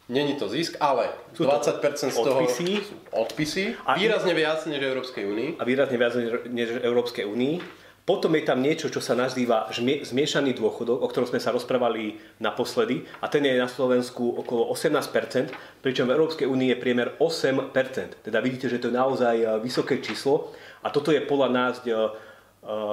Není 0.07 0.38
to 0.38 0.47
zisk, 0.47 0.78
ale 0.78 1.11
20% 1.35 1.83
z 2.11 2.14
toho 2.14 2.47
odpisy, 2.47 2.78
odpisy. 3.11 3.64
A 3.87 3.99
výrazne 3.99 4.35
viac 4.38 4.62
než 4.66 4.78
Európskej 4.78 5.26
únii. 5.26 5.49
A 5.59 5.62
výrazne 5.66 5.99
viac 5.99 6.14
než 6.47 6.78
Európskej 6.78 7.26
únii. 7.26 7.86
Potom 8.07 8.39
je 8.39 8.47
tam 8.47 8.63
niečo, 8.63 8.87
čo 8.87 9.03
sa 9.03 9.19
nazýva 9.19 9.67
zmiešaný 10.07 10.55
dôchodok, 10.55 11.03
o 11.03 11.11
ktorom 11.11 11.27
sme 11.27 11.43
sa 11.43 11.51
rozprávali 11.51 12.23
naposledy 12.39 13.03
a 13.19 13.27
ten 13.27 13.43
je 13.43 13.59
na 13.59 13.67
Slovensku 13.67 14.31
okolo 14.47 14.71
18%, 14.71 15.51
pričom 15.83 16.07
v 16.07 16.15
Európskej 16.15 16.47
únii 16.47 16.71
je 16.71 16.79
priemer 16.79 17.19
8%. 17.19 18.23
Teda 18.23 18.39
vidíte, 18.39 18.71
že 18.71 18.79
to 18.79 18.95
je 18.95 18.99
naozaj 19.03 19.37
e, 19.43 19.47
vysoké 19.59 19.99
číslo 19.99 20.55
a 20.87 20.95
toto 20.95 21.11
je 21.11 21.19
podľa 21.19 21.49
nás 21.51 21.83
e, 21.83 21.91
e, 21.91 21.99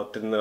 ten, 0.10 0.34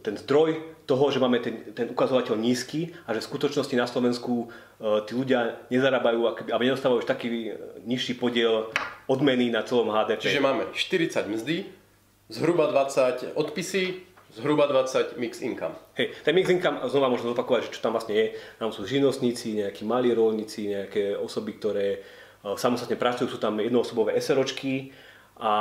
ten 0.00 0.14
zdroj 0.16 0.64
toho, 0.88 1.04
že 1.12 1.20
máme 1.20 1.44
ten, 1.44 1.76
ten 1.76 1.92
ukazovateľ 1.92 2.40
nízky 2.40 2.88
a 3.04 3.12
že 3.12 3.20
v 3.20 3.28
skutočnosti 3.36 3.76
na 3.76 3.84
Slovensku 3.84 4.48
tí 4.80 5.12
ľudia 5.12 5.60
nezarábajú 5.68 6.20
a 6.28 6.56
nedostávajú 6.56 7.04
už 7.04 7.08
taký 7.08 7.56
nižší 7.84 8.16
podiel 8.16 8.68
odmeny 9.08 9.48
na 9.48 9.64
celom 9.64 9.88
HDP. 9.88 10.20
Čiže 10.20 10.44
máme 10.44 10.68
40 10.76 11.24
mzdy, 11.24 11.83
zhruba 12.28 12.70
20 12.72 13.36
odpisy, 13.36 14.00
zhruba 14.34 14.66
20 14.66 15.16
mix 15.20 15.40
income. 15.40 15.74
Hej, 15.94 16.10
ten 16.24 16.34
mix 16.34 16.50
income, 16.50 16.82
znova 16.88 17.12
môžem 17.12 17.30
zopakovať, 17.30 17.70
že 17.70 17.74
čo 17.78 17.84
tam 17.84 17.94
vlastne 17.94 18.14
je. 18.16 18.26
Tam 18.58 18.72
sú 18.74 18.82
živnostníci, 18.88 19.60
nejakí 19.62 19.86
malí 19.86 20.10
rolníci, 20.10 20.72
nejaké 20.72 21.14
osoby, 21.14 21.54
ktoré 21.60 22.00
uh, 22.00 22.58
samostatne 22.58 22.98
pracujú, 22.98 23.30
sú 23.30 23.38
tam 23.38 23.60
jednoosobové 23.60 24.16
SROčky 24.18 24.90
a 25.38 25.52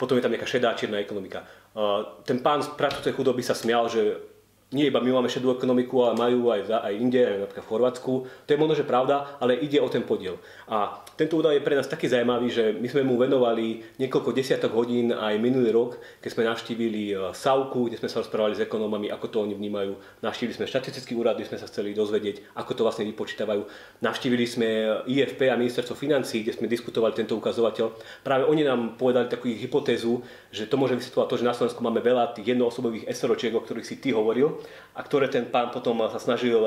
potom 0.00 0.16
je 0.16 0.24
tam 0.24 0.32
nejaká 0.32 0.48
šedá 0.48 0.72
čierna 0.76 1.00
ekonomika. 1.00 1.44
Uh, 1.72 2.22
ten 2.26 2.42
pán 2.42 2.60
z 2.60 2.72
pracujúcej 2.74 3.14
chudoby 3.14 3.42
sa 3.46 3.54
smial, 3.54 3.86
že 3.86 4.29
nie 4.70 4.86
iba 4.86 5.02
my 5.02 5.18
máme 5.18 5.26
šedú 5.26 5.50
ekonomiku, 5.50 6.06
ale 6.06 6.14
majú 6.14 6.54
aj, 6.54 6.60
za, 6.70 6.78
aj 6.78 6.94
inde, 6.94 7.18
aj 7.18 7.38
napríklad 7.42 7.64
v 7.66 7.70
Chorvátsku. 7.74 8.12
To 8.46 8.50
je 8.54 8.60
možno, 8.60 8.78
že 8.78 8.86
pravda, 8.86 9.34
ale 9.42 9.58
ide 9.58 9.82
o 9.82 9.90
ten 9.90 10.06
podiel. 10.06 10.38
A 10.70 11.02
tento 11.18 11.42
údaj 11.42 11.58
je 11.58 11.66
pre 11.66 11.74
nás 11.74 11.90
taký 11.90 12.06
zaujímavý, 12.06 12.46
že 12.54 12.64
my 12.78 12.86
sme 12.86 13.02
mu 13.02 13.18
venovali 13.18 13.82
niekoľko 13.98 14.30
desiatok 14.30 14.70
hodín 14.70 15.10
aj 15.10 15.42
minulý 15.42 15.74
rok, 15.74 15.98
keď 16.22 16.30
sme 16.30 16.46
navštívili 16.46 17.02
e, 17.10 17.14
Savku, 17.34 17.90
kde 17.90 17.98
sme 17.98 18.06
sa 18.06 18.22
rozprávali 18.22 18.54
s 18.54 18.62
ekonómami, 18.62 19.10
ako 19.10 19.26
to 19.26 19.36
oni 19.42 19.58
vnímajú. 19.58 20.22
Navštívili 20.22 20.54
sme 20.54 20.70
štatistický 20.70 21.18
úrad, 21.18 21.34
kde 21.34 21.50
sme 21.50 21.58
sa 21.58 21.66
chceli 21.66 21.90
dozvedieť, 21.90 22.54
ako 22.54 22.70
to 22.70 22.86
vlastne 22.86 23.10
vypočítavajú. 23.10 23.66
Navštívili 24.06 24.46
sme 24.46 24.68
IFP 25.10 25.50
a 25.50 25.58
ministerstvo 25.58 25.98
financí, 25.98 26.46
kde 26.46 26.54
sme 26.54 26.70
diskutovali 26.70 27.10
tento 27.10 27.34
ukazovateľ. 27.34 27.90
Práve 28.22 28.46
oni 28.46 28.62
nám 28.62 28.94
povedali 28.94 29.26
takú 29.26 29.50
hypotézu, 29.50 30.22
že 30.54 30.70
to 30.70 30.78
môže 30.78 30.94
vysvetľovať 30.94 31.26
to, 31.26 31.40
že 31.42 31.48
na 31.50 31.56
Slovensku 31.58 31.82
máme 31.82 31.98
veľa 31.98 32.38
tých 32.38 32.54
jednoosobových 32.54 33.10
SROčiek, 33.10 33.50
o 33.50 33.66
ktorých 33.66 33.88
si 33.90 33.98
ty 33.98 34.14
hovoril, 34.14 34.59
a 34.94 35.00
ktoré 35.00 35.30
ten 35.30 35.48
pán 35.48 35.70
potom 35.70 35.98
sa 36.10 36.18
snažil... 36.18 36.58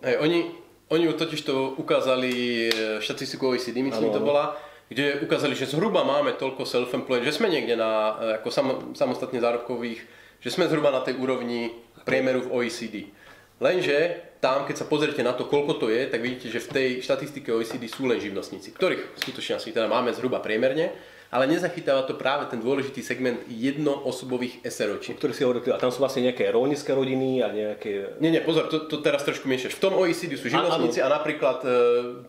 Hey, 0.00 0.16
oni, 0.18 0.52
oni 0.90 1.04
totiž 1.12 1.42
to 1.42 1.74
ukázali 1.76 2.32
e, 2.66 2.70
štatistiku 3.02 3.52
OECD, 3.52 3.82
myslím 3.82 4.14
to 4.14 4.22
bola, 4.22 4.54
kde 4.86 5.22
ukázali, 5.26 5.58
že 5.58 5.70
zhruba 5.70 6.06
máme 6.06 6.38
toľko 6.38 6.62
self-employed, 6.62 7.26
že 7.26 7.34
sme 7.34 7.50
niekde 7.50 7.74
na, 7.74 8.16
e, 8.18 8.24
ako 8.38 8.48
sam, 8.54 8.66
samostatne 8.94 9.42
zárobkových, 9.42 10.00
že 10.38 10.50
sme 10.54 10.70
zhruba 10.70 10.94
na 10.94 11.02
tej 11.02 11.18
úrovni 11.18 11.74
priemeru 12.06 12.46
v 12.46 12.52
OECD. 12.62 13.10
Lenže 13.58 14.22
tam, 14.38 14.68
keď 14.68 14.84
sa 14.84 14.86
pozriete 14.86 15.24
na 15.24 15.32
to, 15.32 15.48
koľko 15.48 15.80
to 15.80 15.86
je, 15.88 16.06
tak 16.06 16.20
vidíte, 16.20 16.52
že 16.52 16.60
v 16.60 16.70
tej 16.70 16.88
štatistike 17.02 17.50
OECD 17.50 17.88
sú 17.88 18.06
len 18.06 18.20
živnostníci, 18.20 18.70
ktorých 18.76 19.16
skutočne 19.16 19.58
asi 19.58 19.72
teda 19.72 19.88
máme 19.88 20.12
zhruba 20.12 20.38
priemerne, 20.38 20.92
ale 21.30 21.50
nezachytáva 21.50 22.06
to 22.06 22.14
práve 22.14 22.46
ten 22.46 22.62
dôležitý 22.62 23.02
segment 23.02 23.42
jednoosobových 23.50 24.62
SROčiek. 24.62 25.18
Ktorý 25.18 25.32
si 25.34 25.42
hovoril, 25.42 25.62
a 25.74 25.80
tam 25.80 25.90
sú 25.90 25.98
vlastne 25.98 26.26
nejaké 26.30 26.48
rolnícke 26.54 26.90
rodiny 26.94 27.42
a 27.42 27.50
nejaké... 27.50 28.18
Nie, 28.22 28.30
nie, 28.30 28.42
pozor, 28.42 28.70
to, 28.70 28.86
to 28.86 29.02
teraz 29.02 29.26
trošku 29.26 29.50
miešaš. 29.50 29.74
V 29.76 29.82
tom 29.82 29.98
OECD 29.98 30.38
sú 30.38 30.46
živnostníci 30.46 31.02
a, 31.02 31.10
a 31.10 31.14
napríklad 31.18 31.58
e, 31.66 31.70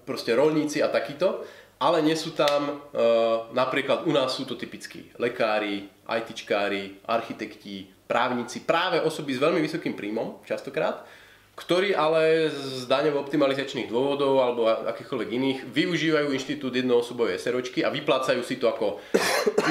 proste 0.01 0.33
rolníci 0.33 0.81
a 0.81 0.89
takýto, 0.89 1.45
ale 1.77 2.01
nie 2.01 2.17
sú 2.17 2.33
tam, 2.33 2.89
e, 2.89 3.03
napríklad 3.53 4.09
u 4.09 4.11
nás 4.13 4.33
sú 4.33 4.49
to 4.49 4.57
typickí 4.57 5.13
lekári, 5.21 5.85
ITčkári, 6.07 7.05
architekti, 7.05 7.85
právnici, 8.07 8.63
práve 8.63 9.03
osoby 9.03 9.35
s 9.35 9.43
veľmi 9.43 9.59
vysokým 9.61 9.93
príjmom, 9.93 10.41
častokrát, 10.47 11.05
ktorí 11.57 11.97
ale 11.97 12.53
z 12.53 12.85
daňovo 12.85 13.17
optimalizačných 13.25 13.89
dôvodov 13.89 14.45
alebo 14.45 14.69
akýchkoľvek 14.69 15.29
iných 15.33 15.59
využívajú 15.65 16.29
inštitút 16.29 16.69
jednoosobovej 16.77 17.41
SROčky 17.41 17.81
a 17.81 17.89
vyplácajú 17.89 18.45
si 18.45 18.61
to 18.61 18.69
ako 18.69 19.01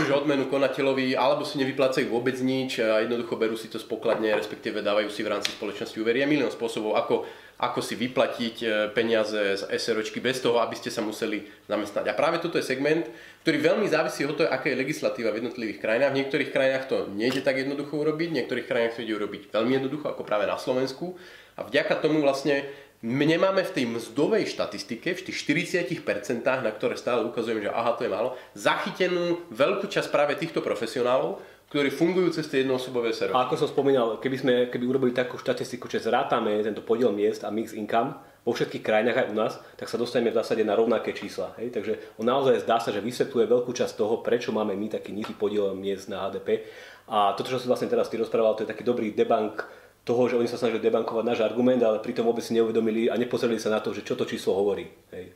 už 0.02 0.10
odmenu 0.10 0.50
konateľovi, 0.50 1.14
alebo 1.14 1.46
si 1.46 1.62
nevyplácajú 1.62 2.10
vôbec 2.10 2.34
nič 2.42 2.82
a 2.82 3.06
jednoducho 3.06 3.38
berú 3.38 3.54
si 3.54 3.70
to 3.70 3.78
spokladne, 3.78 4.34
respektíve 4.34 4.82
dávajú 4.82 5.06
si 5.14 5.22
v 5.22 5.30
rámci 5.30 5.54
spoločnosti 5.54 5.94
úvery. 6.02 6.26
Je 6.26 6.28
milión 6.28 6.50
spôsobov, 6.50 6.98
ako, 6.98 7.22
ako 7.56 7.80
si 7.80 7.96
vyplatiť 7.96 8.56
e, 8.60 8.66
peniaze 8.92 9.56
z 9.56 9.62
SROčky 9.64 10.20
bez 10.20 10.44
toho, 10.44 10.60
aby 10.60 10.76
ste 10.76 10.92
sa 10.92 11.00
museli 11.00 11.48
zamestnať. 11.64 12.12
A 12.12 12.18
práve 12.18 12.36
toto 12.36 12.60
je 12.60 12.68
segment, 12.68 13.08
ktorý 13.40 13.72
veľmi 13.72 13.88
závisí 13.88 14.28
od 14.28 14.36
toho, 14.36 14.52
aká 14.52 14.68
je 14.68 14.76
legislatíva 14.76 15.32
v 15.32 15.40
jednotlivých 15.40 15.80
krajinách. 15.80 16.12
V 16.12 16.18
niektorých 16.20 16.52
krajinách 16.52 16.84
to 16.84 16.96
nejde 17.16 17.40
tak 17.40 17.56
jednoducho 17.56 17.96
urobiť, 17.96 18.28
v 18.28 18.36
niektorých 18.44 18.68
krajinách 18.68 19.00
to 19.00 19.04
ide 19.08 19.16
urobiť 19.16 19.42
veľmi 19.48 19.72
jednoducho, 19.80 20.06
ako 20.12 20.22
práve 20.28 20.44
na 20.44 20.60
Slovensku. 20.60 21.16
A 21.56 21.64
vďaka 21.64 21.96
tomu 22.04 22.20
vlastne 22.20 22.68
my 23.00 23.24
nemáme 23.28 23.60
v 23.60 23.74
tej 23.76 23.84
mzdovej 23.88 24.48
štatistike, 24.48 25.16
v 25.16 25.24
tých 25.28 25.36
40%, 25.44 26.44
na 26.44 26.72
ktoré 26.72 26.96
stále 26.96 27.24
ukazujem, 27.28 27.68
že 27.68 27.72
aha, 27.72 27.92
to 27.92 28.08
je 28.08 28.12
málo, 28.12 28.36
zachytenú 28.56 29.44
veľkú 29.52 29.88
časť 29.88 30.08
práve 30.08 30.36
týchto 30.36 30.64
profesionálov, 30.64 31.40
ktorí 31.66 31.90
fungujú 31.90 32.30
cez 32.30 32.46
tie 32.46 32.62
jednoosobové 32.62 33.10
servery. 33.10 33.34
A 33.34 33.50
ako 33.50 33.54
som 33.58 33.68
spomínal, 33.68 34.22
keby 34.22 34.36
sme 34.38 34.52
keby 34.70 34.84
urobili 34.86 35.12
takú 35.12 35.34
štatistiku, 35.34 35.90
že 35.90 35.98
zrátame 35.98 36.62
tento 36.62 36.86
podiel 36.86 37.10
miest 37.10 37.42
a 37.42 37.50
mix 37.50 37.74
income 37.74 38.14
vo 38.46 38.54
všetkých 38.54 38.86
krajinách 38.86 39.26
aj 39.26 39.30
u 39.30 39.34
nás, 39.34 39.52
tak 39.74 39.90
sa 39.90 39.98
dostaneme 39.98 40.30
v 40.30 40.38
zásade 40.38 40.62
na 40.62 40.78
rovnaké 40.78 41.10
čísla. 41.10 41.58
Hej? 41.58 41.74
Takže 41.74 42.22
on 42.22 42.30
naozaj 42.30 42.62
zdá 42.62 42.78
sa, 42.78 42.94
že 42.94 43.02
vysvetľuje 43.02 43.50
veľkú 43.50 43.74
časť 43.74 43.98
toho, 43.98 44.22
prečo 44.22 44.54
máme 44.54 44.78
my 44.78 44.86
taký 44.86 45.10
nízky 45.10 45.34
podiel 45.34 45.74
miest 45.74 46.06
na 46.06 46.22
HDP. 46.30 46.62
A 47.10 47.34
toto, 47.34 47.50
čo 47.50 47.58
si 47.58 47.66
vlastne 47.66 47.90
teraz 47.90 48.06
ty 48.06 48.14
rozprával, 48.14 48.54
to 48.54 48.62
je 48.62 48.70
taký 48.70 48.86
dobrý 48.86 49.10
debank 49.10 49.66
toho, 50.06 50.30
že 50.30 50.38
oni 50.38 50.46
sa 50.46 50.54
snažili 50.54 50.78
debankovať 50.78 51.24
náš 51.26 51.42
argument, 51.42 51.82
ale 51.82 51.98
pritom 51.98 52.22
vôbec 52.22 52.46
si 52.46 52.54
neuvedomili 52.54 53.10
a 53.10 53.18
nepozreli 53.18 53.58
sa 53.58 53.74
na 53.74 53.82
to, 53.82 53.90
že 53.90 54.06
čo 54.06 54.14
to 54.14 54.22
číslo 54.22 54.54
hovorí. 54.54 54.86
Hej. 55.10 55.34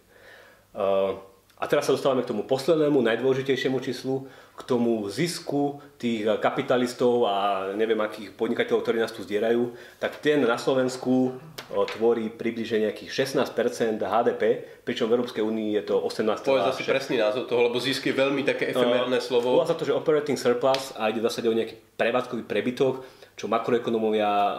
Uh, 0.71 1.19
a 1.61 1.69
teraz 1.69 1.85
sa 1.85 1.93
dostávame 1.93 2.25
k 2.25 2.33
tomu 2.33 2.49
poslednému, 2.49 3.05
najdôležitejšiemu 3.05 3.85
číslu, 3.85 4.25
k 4.57 4.63
tomu 4.65 5.05
zisku 5.13 5.85
tých 6.01 6.25
kapitalistov 6.41 7.29
a 7.29 7.69
neviem 7.77 8.01
akých 8.01 8.33
podnikateľov, 8.33 8.81
ktorí 8.81 8.97
nás 8.97 9.13
tu 9.13 9.21
zdierajú, 9.21 9.77
tak 10.01 10.25
ten 10.25 10.41
na 10.41 10.57
Slovensku 10.57 11.37
tvorí 11.69 12.33
približne 12.33 12.89
nejakých 12.89 13.29
16% 13.29 14.01
HDP, 14.01 14.43
pričom 14.89 15.13
v 15.13 15.21
Európskej 15.21 15.45
únii 15.45 15.77
je 15.81 15.83
to 15.85 16.01
18%. 16.01 16.49
Povedz 16.49 16.73
asi 16.81 16.85
presný 16.89 17.17
názov 17.21 17.45
toho, 17.45 17.69
lebo 17.69 17.77
zisk 17.77 18.09
je 18.09 18.15
veľmi 18.17 18.41
také 18.43 18.73
efemérne 18.73 19.21
uh, 19.21 19.23
slovo. 19.23 19.61
Volá 19.61 19.69
sa 19.69 19.77
to, 19.77 19.85
že 19.85 19.93
operating 19.93 20.41
surplus 20.41 20.97
a 20.97 21.13
ide 21.13 21.21
v 21.21 21.29
zásade 21.29 21.47
o 21.47 21.55
nejaký 21.55 21.77
prevádzkový 22.01 22.49
prebytok, 22.49 23.05
čo 23.37 23.47
makroekonomovia 23.53 24.33
uh, 24.33 24.53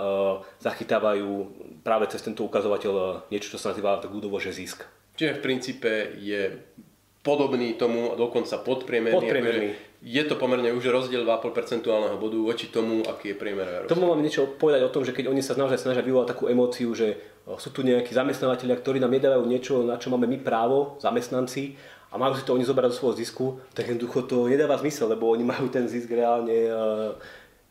zachytávajú 0.62 1.30
práve 1.82 2.08
cez 2.14 2.22
tento 2.22 2.46
ukazovateľ 2.46 2.94
uh, 2.94 3.06
niečo, 3.34 3.52
čo 3.52 3.60
sa 3.60 3.74
nazýva 3.74 3.98
tak 3.98 4.14
ľudovo, 4.14 4.38
že 4.38 4.54
zisk. 4.54 4.86
Čiže 5.20 5.38
v 5.38 5.44
princípe 5.44 5.92
je 6.18 6.64
podobný 7.22 7.78
tomu, 7.78 8.18
dokonca 8.18 8.58
podpriemerný. 8.58 9.18
podpriemerný. 9.18 9.70
Je 10.02 10.24
to 10.26 10.34
pomerne 10.34 10.74
už 10.74 10.90
rozdiel 10.90 11.22
2,5 11.22 11.54
percentuálneho 11.54 12.18
bodu 12.18 12.42
voči 12.42 12.74
tomu, 12.74 13.06
aký 13.06 13.32
je 13.32 13.36
priemer 13.38 13.86
Tomu 13.86 14.10
mám 14.10 14.18
niečo 14.18 14.50
povedať 14.58 14.82
o 14.82 14.90
tom, 14.90 15.06
že 15.06 15.14
keď 15.14 15.30
oni 15.30 15.46
sa 15.46 15.54
naozaj 15.54 15.78
snažia 15.78 16.02
vyvolať 16.02 16.34
takú 16.34 16.50
emóciu, 16.50 16.90
že 16.98 17.22
sú 17.62 17.70
tu 17.70 17.86
nejakí 17.86 18.10
zamestnávateľia, 18.10 18.82
ktorí 18.82 18.98
nám 18.98 19.14
nedávajú 19.14 19.46
niečo, 19.46 19.86
na 19.86 20.02
čo 20.02 20.10
máme 20.10 20.26
my 20.26 20.42
právo, 20.42 20.98
zamestnanci, 20.98 21.78
a 22.12 22.18
majú 22.18 22.36
si 22.36 22.44
to 22.44 22.58
oni 22.58 22.66
zobrať 22.66 22.92
do 22.92 22.98
svojho 22.98 23.16
zisku, 23.22 23.46
tak 23.72 23.88
jednoducho 23.88 24.28
to 24.28 24.50
nedáva 24.50 24.76
zmysel, 24.82 25.08
lebo 25.08 25.32
oni 25.32 25.48
majú 25.48 25.72
ten 25.72 25.88
zisk 25.88 26.12
reálne 26.12 26.68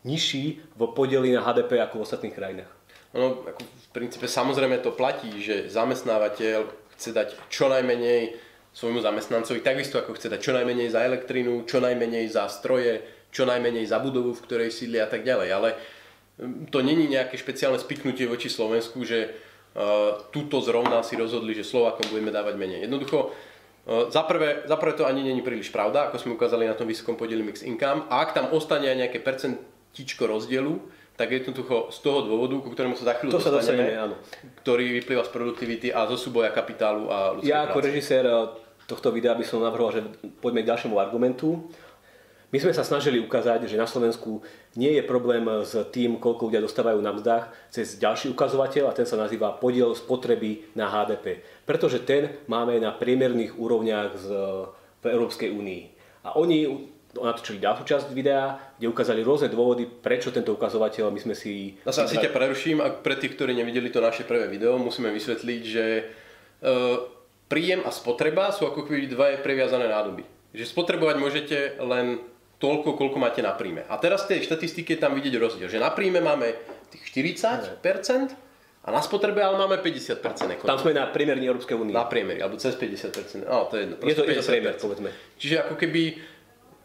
nižší 0.01 0.63
v 0.73 0.81
podeli 0.97 1.35
na 1.35 1.45
HDP 1.45 1.77
ako 1.77 2.01
v 2.01 2.05
ostatných 2.07 2.33
krajinách. 2.33 2.71
No, 3.11 3.43
ako 3.43 3.59
v 3.61 3.87
princípe 3.91 4.25
samozrejme 4.25 4.79
to 4.79 4.95
platí, 4.95 5.29
že 5.43 5.67
zamestnávateľ 5.67 6.63
chce 6.95 7.09
dať 7.11 7.27
čo 7.51 7.67
najmenej 7.67 8.33
svojmu 8.71 9.03
zamestnancovi, 9.03 9.59
takisto 9.59 9.99
ako 9.99 10.15
chce 10.15 10.31
dať 10.31 10.39
čo 10.39 10.51
najmenej 10.55 10.89
za 10.95 11.03
elektrínu, 11.03 11.67
čo 11.67 11.83
najmenej 11.83 12.31
za 12.31 12.47
stroje, 12.47 13.03
čo 13.31 13.43
najmenej 13.43 13.87
za 13.87 13.99
budovu, 13.99 14.31
v 14.31 14.43
ktorej 14.47 14.69
sídli 14.71 14.99
a 14.99 15.07
tak 15.07 15.27
ďalej. 15.27 15.49
Ale 15.51 15.69
mm, 16.39 16.71
to 16.71 16.79
není 16.79 17.07
nejaké 17.11 17.35
špeciálne 17.35 17.79
spiknutie 17.79 18.27
voči 18.31 18.47
Slovensku, 18.47 19.03
že 19.03 19.27
uh, 19.27 20.23
túto 20.31 20.63
zrovna 20.63 21.03
si 21.03 21.19
rozhodli, 21.19 21.51
že 21.51 21.67
Slovakom 21.67 22.07
budeme 22.11 22.31
dávať 22.31 22.55
menej. 22.55 22.87
Jednoducho, 22.87 23.31
uh, 23.31 24.07
za 24.07 24.23
prvé, 24.23 24.63
za 24.63 24.79
prvé 24.79 24.95
to 24.95 25.03
ani 25.03 25.23
není 25.23 25.43
príliš 25.43 25.67
pravda, 25.67 26.07
ako 26.07 26.15
sme 26.19 26.35
ukázali 26.39 26.63
na 26.63 26.75
tom 26.75 26.87
vysokom 26.87 27.19
podieli 27.19 27.43
mix 27.43 27.67
income. 27.67 28.07
A 28.07 28.23
ak 28.23 28.31
tam 28.31 28.55
ostane 28.55 28.87
aj 28.87 28.97
nejaké 29.07 29.19
percent, 29.19 29.59
tičko 29.91 30.31
rozdielu, 30.31 30.79
tak 31.21 31.29
jednoducho 31.29 31.93
z 31.93 31.97
toho 32.01 32.25
dôvodu, 32.25 32.57
ku 32.57 32.73
ktorému 32.73 32.97
sa 32.97 33.13
za 33.13 33.13
chvíľu 33.21 33.37
to 33.37 33.45
dostaneme, 33.45 33.93
sa 33.93 34.09
áno. 34.09 34.15
ktorý 34.65 34.97
vyplýva 34.97 35.21
z 35.21 35.29
produktivity 35.29 35.87
a 35.93 36.09
zo 36.09 36.17
súboja 36.17 36.49
kapitálu 36.49 37.13
a 37.13 37.37
ľudskej 37.37 37.45
Ja 37.45 37.69
ako 37.69 37.77
práce. 37.77 37.87
režisér 37.93 38.25
eh, 38.25 38.49
tohto 38.89 39.13
videa 39.13 39.37
by 39.37 39.45
som 39.45 39.61
navrhoval, 39.61 39.93
že 39.93 40.01
poďme 40.41 40.65
k 40.65 40.69
ďalšiemu 40.73 40.97
argumentu. 40.97 41.69
My 42.51 42.59
sme 42.59 42.75
sa 42.75 42.83
snažili 42.83 43.15
ukázať, 43.23 43.63
že 43.63 43.79
na 43.79 43.87
Slovensku 43.87 44.43
nie 44.75 44.91
je 44.99 45.07
problém 45.07 45.47
s 45.63 45.71
tým, 45.95 46.19
koľko 46.19 46.51
ľudia 46.51 46.59
dostávajú 46.59 46.99
na 46.99 47.15
mzdách 47.15 47.47
cez 47.71 47.95
ďalší 47.95 48.27
ukazovateľ 48.35 48.91
a 48.91 48.97
ten 48.97 49.07
sa 49.07 49.15
nazýva 49.15 49.55
podiel 49.55 49.95
spotreby 49.95 50.75
na 50.75 50.91
HDP. 50.91 51.47
Pretože 51.63 52.03
ten 52.03 52.43
máme 52.51 52.75
na 52.83 52.91
priemerných 52.91 53.55
úrovniach 53.55 54.19
z, 54.19 54.27
v 54.99 55.05
Európskej 55.07 55.47
únii. 55.47 55.81
A 56.27 56.35
oni 56.35 56.91
natočili 57.19 57.59
ďalšiu 57.59 57.83
časť 57.83 58.07
videa, 58.15 58.55
kde 58.79 58.87
ukázali 58.87 59.19
rôzne 59.19 59.51
dôvody, 59.51 59.83
prečo 59.83 60.31
tento 60.31 60.55
ukazovateľ, 60.55 61.11
my 61.11 61.19
sme 61.19 61.35
si... 61.35 61.75
No 61.83 61.91
sa 61.91 62.07
asi 62.07 62.15
ťa 62.15 62.31
preruším, 62.31 62.79
a 62.79 62.87
pre 62.91 63.19
tých, 63.19 63.35
ktorí 63.35 63.51
nevideli 63.51 63.91
to 63.91 63.99
naše 63.99 64.23
prvé 64.23 64.47
video, 64.47 64.79
musíme 64.79 65.11
vysvetliť, 65.11 65.61
že 65.67 65.85
e, 65.99 66.03
príjem 67.51 67.83
a 67.83 67.91
spotreba 67.91 68.55
sú 68.55 68.63
ako 68.71 68.87
keby 68.87 69.11
dva 69.11 69.35
previazané 69.43 69.91
nádoby. 69.91 70.23
Že 70.55 70.71
spotrebovať 70.71 71.15
môžete 71.19 71.57
len 71.83 72.23
toľko, 72.63 72.95
koľko 72.95 73.17
máte 73.19 73.43
na 73.43 73.51
príjme. 73.51 73.83
A 73.91 73.99
teraz 73.99 74.23
v 74.23 74.37
tej 74.37 74.47
štatistike 74.47 74.95
tam 74.95 75.17
vidieť 75.17 75.35
rozdiel, 75.35 75.67
že 75.67 75.81
na 75.81 75.91
príjme 75.91 76.23
máme 76.23 76.55
tých 76.93 77.03
40%, 77.11 77.81
a 78.81 78.89
na 78.89 78.97
spotrebe 78.97 79.37
ale 79.45 79.61
máme 79.61 79.77
50% 79.77 80.25
ekonomie. 80.25 80.65
Tam 80.65 80.81
sme 80.81 80.97
na 80.97 81.05
priemeri 81.13 81.45
Európskej 81.45 81.77
únie. 81.77 81.93
Na 81.93 82.09
priemeri, 82.09 82.41
alebo 82.41 82.57
cez 82.57 82.73
50%. 82.73 83.45
No, 83.45 83.69
to 83.69 83.77
je, 83.77 83.85
jedno, 83.85 84.01
je 84.01 84.15
to, 84.17 84.25
je 84.25 84.41
to 84.41 84.45
priemer, 84.49 84.73
povedzme. 84.73 85.09
Čiže 85.37 85.55
ako 85.69 85.75
keby 85.77 86.01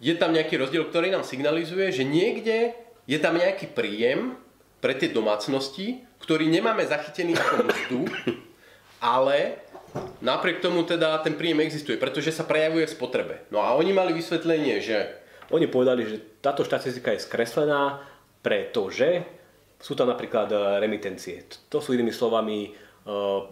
je 0.01 0.15
tam 0.17 0.33
nejaký 0.33 0.61
rozdiel, 0.61 0.89
ktorý 0.89 1.13
nám 1.13 1.25
signalizuje, 1.25 1.89
že 1.93 2.05
niekde 2.05 2.77
je 3.09 3.19
tam 3.21 3.39
nejaký 3.39 3.73
príjem 3.73 4.37
pre 4.81 4.93
tie 4.93 5.09
domácnosti, 5.09 6.05
ktorý 6.21 6.51
nemáme 6.51 6.85
zachytený 6.85 7.37
ako 7.37 7.55
mzdu, 7.65 8.01
ale 9.01 9.63
napriek 10.21 10.61
tomu 10.61 10.85
teda 10.85 11.21
ten 11.25 11.39
príjem 11.39 11.65
existuje, 11.65 11.97
pretože 11.97 12.35
sa 12.35 12.45
prejavuje 12.45 12.85
v 12.85 12.95
spotrebe. 12.97 13.35
No 13.49 13.65
a 13.65 13.73
oni 13.77 13.93
mali 13.97 14.13
vysvetlenie, 14.13 14.83
že... 14.83 14.99
Oni 15.55 15.71
povedali, 15.71 16.03
že 16.03 16.19
táto 16.43 16.67
štatistika 16.67 17.15
je 17.15 17.23
skreslená, 17.23 18.03
pretože 18.43 19.23
sú 19.79 19.95
tam 19.95 20.11
napríklad 20.11 20.51
eh, 20.51 20.59
remitencie. 20.83 21.47
To 21.71 21.79
sú 21.79 21.95
inými 21.95 22.11
slovami 22.11 22.75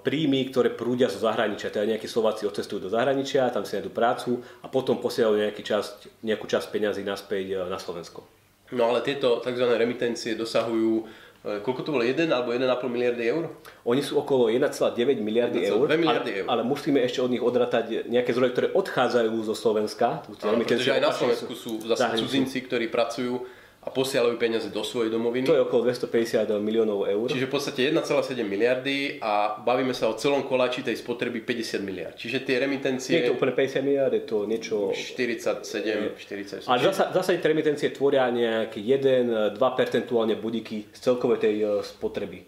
príjmy, 0.02 0.50
ktoré 0.50 0.75
prúdia 0.75 1.06
zo 1.06 1.23
zahraničia. 1.23 1.70
Teda 1.70 1.87
nejakí 1.87 2.11
Slováci 2.11 2.42
odcestujú 2.42 2.82
do 2.82 2.90
zahraničia, 2.90 3.54
tam 3.54 3.62
si 3.62 3.78
nájdu 3.78 3.94
prácu 3.94 4.42
a 4.62 4.66
potom 4.66 4.99
posielajú 4.99 5.38
nejaký 5.38 5.62
časť, 5.62 6.26
nejakú 6.26 6.50
časť 6.50 6.66
peňazí 6.75 7.06
naspäť 7.06 7.46
eh, 7.54 7.58
na 7.70 7.78
Slovensko. 7.78 8.26
No 8.75 8.90
ale 8.90 9.06
tieto 9.06 9.38
tzv. 9.38 9.66
remitencie 9.78 10.34
dosahujú 10.34 11.06
eh, 11.46 11.62
Koľko 11.62 11.80
to 11.87 11.90
bolo? 11.94 12.02
1 12.02 12.26
alebo 12.34 12.50
1,5 12.50 12.66
miliardy 12.90 13.25
eur? 13.30 13.46
Oni 13.87 14.02
sú 14.02 14.18
okolo 14.18 14.50
1,9 14.50 15.23
miliardy 15.23 15.70
eur, 15.70 15.87
miliardy 15.87 16.42
eur. 16.42 16.46
Ale, 16.50 16.66
ale 16.66 16.66
musíme 16.66 16.99
ešte 17.06 17.23
od 17.23 17.30
nich 17.30 17.44
odratať 17.44 18.11
nejaké 18.11 18.34
zdroje, 18.34 18.50
ktoré 18.58 18.68
odchádzajú 18.75 19.38
zo 19.46 19.54
Slovenska. 19.54 20.26
Áno, 20.42 20.58
pretože 20.66 20.90
aj 20.90 21.02
na 21.04 21.14
Slovensku 21.14 21.54
sú 21.54 21.78
zase 21.87 22.18
cudzinci, 22.18 22.58
ktorí 22.66 22.90
pracujú 22.90 23.46
a 23.84 23.92
posielajú 23.92 24.40
peniaze 24.40 24.72
do 24.72 24.80
svojej 24.80 25.12
domoviny. 25.12 25.44
To 25.44 25.60
je 25.60 25.62
okolo 25.68 25.92
250 25.92 26.48
miliónov 26.56 27.04
eur. 27.04 27.28
Čiže 27.28 27.46
v 27.48 27.52
podstate 27.52 27.80
1,7 27.92 28.40
miliardy 28.40 29.20
a 29.20 29.60
bavíme 29.60 29.92
sa 29.92 30.08
o 30.08 30.16
celom 30.16 30.48
koláči 30.48 30.80
tej 30.80 30.96
spotreby 30.96 31.44
50 31.44 31.84
miliard. 31.84 32.16
Čiže 32.16 32.48
tie 32.48 32.56
remitencie... 32.64 33.12
Nie 33.12 33.28
je 33.28 33.30
to 33.32 33.36
úplne 33.36 33.52
50 33.52 33.84
miliard, 33.84 34.12
je 34.16 34.24
to 34.24 34.48
niečo... 34.48 34.88
47, 34.88 36.16
47. 36.16 36.64
Ale 36.64 36.78
zasa, 36.80 37.12
zasa 37.12 37.36
tie 37.36 37.44
remitencie 37.52 37.92
tvoria 37.92 38.24
nejaký 38.32 38.80
1-2 38.80 39.60
percentuálne 39.60 40.40
budíky 40.40 40.88
z 40.88 40.98
celkovej 41.04 41.44
tej 41.44 41.56
e, 41.60 41.66
spotreby. 41.84 42.40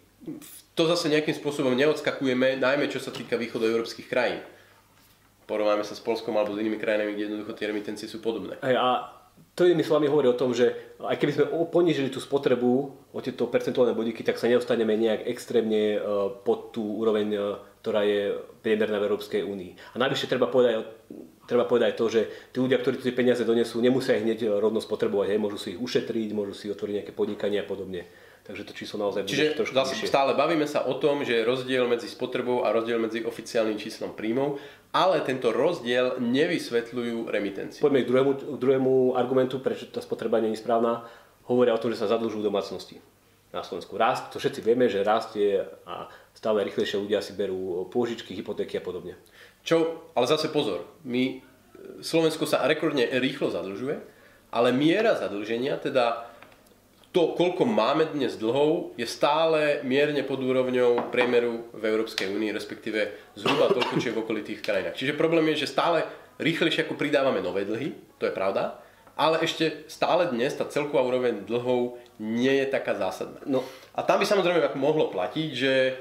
To 0.72 0.88
zase 0.88 1.12
nejakým 1.12 1.36
spôsobom 1.36 1.76
neodskakujeme, 1.76 2.56
najmä 2.56 2.88
čo 2.88 2.96
sa 2.96 3.12
týka 3.12 3.36
východoeurópskych 3.36 4.08
krajín. 4.08 4.40
Porovnáme 5.46 5.86
sa 5.86 5.94
s 5.94 6.02
Polskom 6.02 6.34
alebo 6.34 6.56
s 6.56 6.60
inými 6.64 6.80
krajinami, 6.80 7.14
kde 7.14 7.30
jednoducho 7.30 7.54
tie 7.54 7.70
remitencie 7.70 8.10
sú 8.10 8.18
podobné. 8.18 8.58
Hej, 8.66 8.74
a 8.74 9.15
to 9.56 9.64
inými 9.64 9.88
slovami 9.88 10.12
hovorí 10.12 10.28
o 10.28 10.36
tom, 10.36 10.52
že 10.52 10.76
aj 11.00 11.16
keby 11.16 11.32
sme 11.32 11.44
ponížili 11.72 12.12
tú 12.12 12.20
spotrebu 12.20 12.92
o 12.92 13.18
tieto 13.24 13.48
percentuálne 13.48 13.96
bodíky, 13.96 14.20
tak 14.20 14.36
sa 14.36 14.52
nedostaneme 14.52 14.92
nejak 15.00 15.24
extrémne 15.24 15.96
e, 15.96 15.98
pod 16.44 16.76
tú 16.76 16.84
úroveň, 16.84 17.26
e, 17.32 17.40
ktorá 17.80 18.04
je 18.04 18.36
priemerná 18.60 19.00
v 19.00 19.08
Európskej 19.08 19.48
únii. 19.48 19.96
A 19.96 19.96
navyše 19.96 20.28
treba 20.28 20.52
povedať, 20.52 20.84
treba 21.48 21.64
povedať 21.64 21.96
to, 21.96 22.04
že 22.12 22.20
tí 22.52 22.60
ľudia, 22.60 22.76
ktorí 22.84 23.00
tie 23.00 23.16
peniaze 23.16 23.48
donesú, 23.48 23.80
nemusia 23.80 24.20
ich 24.20 24.28
hneď 24.28 24.60
rovno 24.60 24.76
spotrebovať, 24.76 25.32
hej, 25.32 25.40
môžu 25.40 25.56
si 25.56 25.72
ich 25.72 25.80
ušetriť, 25.80 26.36
môžu 26.36 26.52
si 26.52 26.68
otvoriť 26.68 26.94
nejaké 27.00 27.12
podnikanie 27.16 27.64
a 27.64 27.64
podobne. 27.64 28.04
Takže 28.46 28.62
to 28.62 28.72
číslo 28.78 29.02
naozaj 29.02 29.26
Čiže 29.26 29.42
bude 29.42 29.58
trošku 29.58 29.74
zase 29.74 29.94
vyššie. 29.98 30.06
stále 30.06 30.38
bavíme 30.38 30.70
sa 30.70 30.86
o 30.86 30.94
tom, 31.02 31.26
že 31.26 31.42
je 31.42 31.42
rozdiel 31.42 31.90
medzi 31.90 32.06
spotrebou 32.06 32.62
a 32.62 32.70
rozdiel 32.70 33.02
medzi 33.02 33.26
oficiálnym 33.26 33.74
číslom 33.74 34.14
príjmov, 34.14 34.62
ale 34.94 35.18
tento 35.26 35.50
rozdiel 35.50 36.22
nevysvetľujú 36.22 37.26
remitencie. 37.26 37.82
Poďme 37.82 38.06
k 38.06 38.08
druhému, 38.08 38.32
k 38.38 38.58
druhému 38.62 38.92
argumentu, 39.18 39.58
prečo 39.58 39.90
tá 39.90 39.98
spotreba 39.98 40.38
nie 40.38 40.54
je 40.54 40.62
správna. 40.62 41.02
Hovoria 41.50 41.74
o 41.74 41.82
tom, 41.82 41.90
že 41.90 41.98
sa 41.98 42.06
zadlžujú 42.06 42.46
domácnosti 42.46 43.02
na 43.50 43.66
Slovensku. 43.66 43.98
Rast, 43.98 44.30
to 44.30 44.38
všetci 44.38 44.62
vieme, 44.62 44.86
že 44.86 45.02
rastie 45.02 45.66
a 45.82 46.06
stále 46.30 46.62
rýchlejšie 46.70 47.02
ľudia 47.02 47.18
si 47.22 47.34
berú 47.34 47.90
pôžičky, 47.90 48.30
hypotéky 48.30 48.78
a 48.78 48.82
podobne. 48.82 49.18
Čo, 49.66 50.06
ale 50.14 50.30
zase 50.30 50.54
pozor, 50.54 50.86
my, 51.02 51.42
Slovensko 51.98 52.46
sa 52.46 52.62
rekordne 52.66 53.10
rýchlo 53.18 53.50
zadlžuje, 53.50 53.98
ale 54.54 54.70
miera 54.70 55.18
zadlženia, 55.18 55.78
teda 55.82 56.25
to, 57.16 57.32
koľko 57.32 57.64
máme 57.64 58.12
dnes 58.12 58.36
dlhov, 58.36 58.92
je 59.00 59.08
stále 59.08 59.80
mierne 59.88 60.20
pod 60.20 60.36
úrovňou 60.36 61.08
priemeru 61.08 61.72
v 61.72 61.88
Európskej 61.88 62.28
únii, 62.28 62.52
respektíve 62.52 63.32
zhruba 63.32 63.72
toľko, 63.72 63.96
čo 63.96 64.12
je 64.12 64.16
v 64.16 64.20
okolitých 64.20 64.60
krajinách. 64.60 65.00
Čiže 65.00 65.16
problém 65.16 65.48
je, 65.56 65.64
že 65.64 65.72
stále 65.72 66.04
rýchlejšie 66.36 66.84
ako 66.84 67.00
pridávame 67.00 67.40
nové 67.40 67.64
dlhy, 67.64 67.96
to 68.20 68.28
je 68.28 68.36
pravda, 68.36 68.84
ale 69.16 69.40
ešte 69.40 69.88
stále 69.88 70.28
dnes 70.28 70.52
tá 70.60 70.68
celková 70.68 71.00
úroveň 71.08 71.48
dlhov 71.48 71.96
nie 72.20 72.52
je 72.52 72.68
taká 72.68 72.92
zásadná. 72.92 73.40
No 73.48 73.64
a 73.96 74.04
tam 74.04 74.20
by 74.20 74.28
samozrejme 74.28 74.68
ako 74.68 74.76
mohlo 74.76 75.08
platiť, 75.08 75.48
že 75.56 75.72
e, 75.72 75.92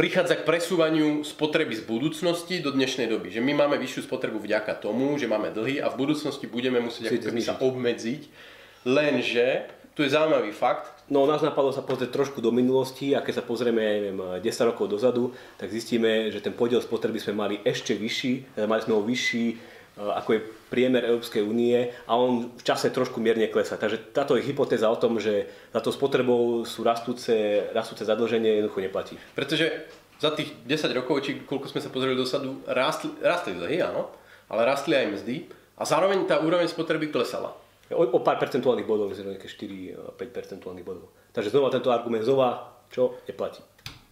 prichádza 0.00 0.40
k 0.40 0.48
presúvaniu 0.48 1.28
spotreby 1.28 1.76
z 1.76 1.84
budúcnosti 1.84 2.64
do 2.64 2.72
dnešnej 2.72 3.04
doby. 3.04 3.36
Že 3.36 3.44
my 3.44 3.52
máme 3.52 3.76
vyššiu 3.76 4.08
spotrebu 4.08 4.40
vďaka 4.40 4.80
tomu, 4.80 5.20
že 5.20 5.28
máme 5.28 5.52
dlhy 5.52 5.84
a 5.84 5.92
v 5.92 6.08
budúcnosti 6.08 6.48
budeme 6.48 6.80
musieť 6.80 7.20
ako 7.20 7.36
sa 7.44 7.60
obmedziť. 7.60 8.48
Lenže 8.88 9.79
tu 10.00 10.08
je 10.08 10.16
zaujímavý 10.16 10.48
fakt. 10.56 11.04
No 11.12 11.28
nás 11.28 11.44
napadlo 11.44 11.76
sa 11.76 11.84
pozrieť 11.84 12.16
trošku 12.16 12.40
do 12.40 12.48
minulosti 12.48 13.12
a 13.12 13.20
keď 13.20 13.34
sa 13.36 13.44
pozrieme 13.44 13.84
neviem, 13.84 14.16
10 14.40 14.72
rokov 14.72 14.88
dozadu, 14.88 15.36
tak 15.60 15.68
zistíme, 15.68 16.32
že 16.32 16.40
ten 16.40 16.56
podiel 16.56 16.80
spotreby 16.80 17.20
sme 17.20 17.36
mali 17.36 17.60
ešte 17.60 17.92
vyšší, 17.92 18.56
teda 18.56 18.64
mali 18.64 18.80
sme 18.80 18.96
ho 18.96 19.04
vyšší 19.04 19.44
e, 19.52 19.56
ako 20.00 20.28
je 20.32 20.40
priemer 20.72 21.04
Európskej 21.04 21.44
únie 21.44 21.92
a 22.08 22.16
on 22.16 22.48
v 22.48 22.62
čase 22.64 22.88
trošku 22.88 23.20
mierne 23.20 23.52
klesá. 23.52 23.76
Takže 23.76 24.16
táto 24.16 24.40
je 24.40 24.46
hypotéza 24.48 24.88
o 24.88 24.96
tom, 24.96 25.20
že 25.20 25.52
za 25.68 25.84
to 25.84 25.92
spotrebou 25.92 26.64
sú 26.64 26.80
rastúce, 26.80 27.68
rastúce 27.76 28.08
zadlženie, 28.08 28.64
jednoducho 28.64 28.80
neplatí. 28.80 29.14
Pretože 29.36 29.84
za 30.16 30.32
tých 30.32 30.48
10 30.64 30.96
rokov, 30.96 31.20
či 31.28 31.44
koľko 31.44 31.68
sme 31.68 31.84
sa 31.84 31.92
pozreli 31.92 32.16
dosadu, 32.16 32.64
rastli, 32.64 33.12
rastli 33.20 33.52
dlhy, 33.52 33.84
áno, 33.84 34.08
ale 34.48 34.64
rastli 34.64 34.96
aj 34.96 35.12
mzdy 35.12 35.36
a 35.76 35.84
zároveň 35.84 36.24
tá 36.24 36.40
úroveň 36.40 36.72
spotreby 36.72 37.12
klesala. 37.12 37.52
O, 37.90 38.02
o 38.06 38.20
pár 38.22 38.38
percentuálnych 38.38 38.86
bodov, 38.86 39.10
myslím, 39.10 39.34
nejaké 39.34 39.50
4-5 39.50 40.14
percentuálnych 40.30 40.86
bodov. 40.86 41.10
Takže 41.34 41.50
znova 41.50 41.74
tento 41.74 41.90
argument 41.90 42.22
znova, 42.22 42.80
čo 42.90 43.18
neplatí. 43.26 43.62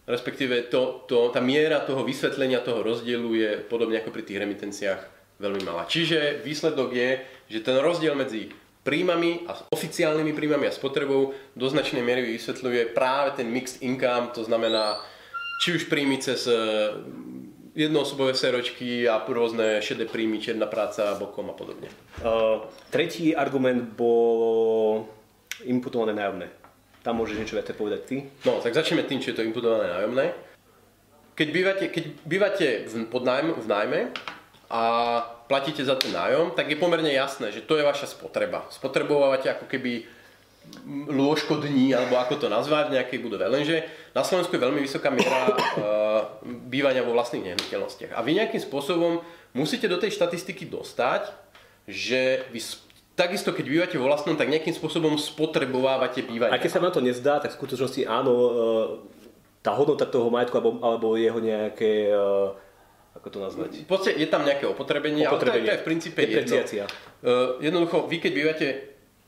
Respektíve 0.08 0.72
to, 0.72 1.04
to, 1.04 1.28
tá 1.30 1.38
miera 1.38 1.84
toho 1.84 2.00
vysvetlenia 2.00 2.64
toho 2.64 2.80
rozdielu 2.80 3.30
je 3.36 3.50
podobne 3.68 4.00
ako 4.00 4.10
pri 4.10 4.24
tých 4.24 4.40
remitenciách 4.40 5.00
veľmi 5.36 5.62
malá. 5.62 5.84
Čiže 5.86 6.42
výsledok 6.42 6.90
je, 6.96 7.10
že 7.52 7.60
ten 7.62 7.76
rozdiel 7.78 8.16
medzi 8.16 8.50
príjmami 8.82 9.44
a 9.44 9.52
oficiálnymi 9.68 10.32
príjmami 10.32 10.64
a 10.64 10.72
spotrebou 10.72 11.36
do 11.52 11.66
značnej 11.68 12.00
miery 12.00 12.24
vysvetľuje 12.24 12.96
práve 12.96 13.36
ten 13.36 13.52
mixed 13.52 13.84
income, 13.84 14.32
to 14.32 14.42
znamená 14.48 14.96
či 15.60 15.76
už 15.76 15.92
príjmy 15.92 16.16
cez 16.22 16.48
jednoosobové 17.78 18.34
seročky 18.34 19.06
a 19.06 19.22
rôzne 19.22 19.78
šedé 19.78 20.10
príjmy, 20.10 20.42
čierna 20.42 20.66
práca 20.66 21.14
bokom 21.14 21.46
a 21.46 21.54
podobne. 21.54 21.86
Uh, 22.18 22.66
tretí 22.90 23.30
argument 23.30 23.94
bol 23.94 25.06
imputované 25.62 26.10
nájomné. 26.18 26.50
Tam 27.06 27.22
môžeš 27.22 27.38
niečo 27.38 27.54
viacej 27.54 27.78
povedať 27.78 28.00
ty? 28.02 28.16
No, 28.42 28.58
tak 28.58 28.74
začneme 28.74 29.06
tým, 29.06 29.22
čo 29.22 29.30
je 29.30 29.38
to 29.38 29.46
imputované 29.46 29.86
nájomné. 29.94 30.34
Keď 31.38 31.48
bývate, 31.54 31.84
keď 31.94 32.04
bývate 32.26 32.66
v, 32.90 33.06
pod 33.06 33.22
nájm, 33.22 33.54
v 33.54 33.66
nájme 33.70 34.00
a 34.66 34.82
platíte 35.46 35.86
za 35.86 35.94
ten 35.94 36.10
nájom, 36.10 36.58
tak 36.58 36.66
je 36.66 36.76
pomerne 36.76 37.08
jasné, 37.14 37.54
že 37.54 37.62
to 37.62 37.78
je 37.78 37.86
vaša 37.86 38.10
spotreba. 38.10 38.66
Spotrebovávate 38.74 39.46
ako 39.54 39.70
keby 39.70 40.17
lôžko 41.08 41.60
dní, 41.60 41.92
alebo 41.92 42.16
ako 42.16 42.40
to 42.40 42.46
nazvať 42.48 42.88
v 42.88 42.96
nejakej 43.00 43.18
budove. 43.20 43.44
Lenže 43.44 43.84
na 44.16 44.24
Slovensku 44.24 44.56
je 44.56 44.64
veľmi 44.64 44.80
vysoká 44.80 45.12
miera 45.12 45.52
uh, 45.52 45.56
bývania 46.72 47.04
vo 47.04 47.12
vlastných 47.12 47.52
nehnuteľnostiach. 47.52 48.16
A 48.16 48.20
vy 48.24 48.40
nejakým 48.40 48.60
spôsobom 48.60 49.20
musíte 49.52 49.88
do 49.88 50.00
tej 50.00 50.16
štatistiky 50.16 50.68
dostať, 50.68 51.28
že 51.88 52.48
vy 52.52 52.60
takisto 53.18 53.50
keď 53.50 53.66
bývate 53.66 53.96
vo 53.98 54.06
vlastnom, 54.06 54.38
tak 54.38 54.48
nejakým 54.48 54.76
spôsobom 54.76 55.18
spotrebovávate 55.18 56.22
bývanie. 56.22 56.54
A 56.54 56.62
keď 56.62 56.70
sa 56.78 56.84
na 56.84 56.92
to 56.94 57.02
nezdá, 57.02 57.42
tak 57.42 57.52
v 57.52 57.58
skutočnosti 57.58 58.06
áno, 58.08 58.32
uh, 58.32 58.52
tá 59.60 59.74
hodnota 59.74 60.08
toho 60.08 60.32
majetku 60.32 60.56
alebo, 60.56 60.70
alebo 60.80 61.06
jeho 61.18 61.42
nejaké 61.42 62.14
uh, 62.14 62.54
ako 63.18 63.28
to 63.34 63.38
nazvať? 63.42 63.70
V 63.82 63.90
podstate 63.90 64.14
je 64.14 64.30
tam 64.30 64.46
nejaké 64.46 64.64
opotrebenie, 64.64 65.26
opotrebenie. 65.26 65.66
ale 65.66 65.74
to 65.74 65.74
je, 65.74 65.74
to 65.74 65.74
je 65.74 65.82
v 65.82 65.86
princípe 65.86 66.20
jedno. 66.22 66.54
Jednoducho, 67.58 68.06
vy 68.06 68.16
keď 68.22 68.32
bývate 68.32 68.66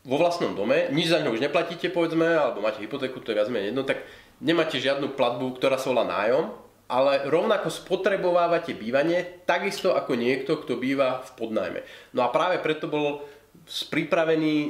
vo 0.01 0.17
vlastnom 0.17 0.57
dome, 0.57 0.89
nič 0.97 1.13
za 1.13 1.21
ňo 1.21 1.37
už 1.37 1.45
neplatíte, 1.45 1.93
povedzme, 1.93 2.25
alebo 2.25 2.65
máte 2.65 2.81
hypotéku, 2.81 3.21
to 3.21 3.33
je 3.33 3.39
viac 3.39 3.53
menej 3.53 3.77
jedno, 3.77 3.85
tak 3.85 4.01
nemáte 4.41 4.81
žiadnu 4.81 5.13
platbu, 5.13 5.61
ktorá 5.61 5.77
sa 5.77 5.93
volá 5.93 6.09
nájom, 6.09 6.57
ale 6.91 7.29
rovnako 7.29 7.71
spotrebovávate 7.71 8.75
bývanie 8.75 9.45
takisto 9.47 9.95
ako 9.95 10.17
niekto, 10.17 10.59
kto 10.59 10.81
býva 10.81 11.23
v 11.23 11.31
podnajme. 11.37 11.81
No 12.17 12.27
a 12.27 12.33
práve 12.33 12.59
preto 12.59 12.91
bol 12.91 13.23
pripravený 13.69 14.55
e, 14.57 14.69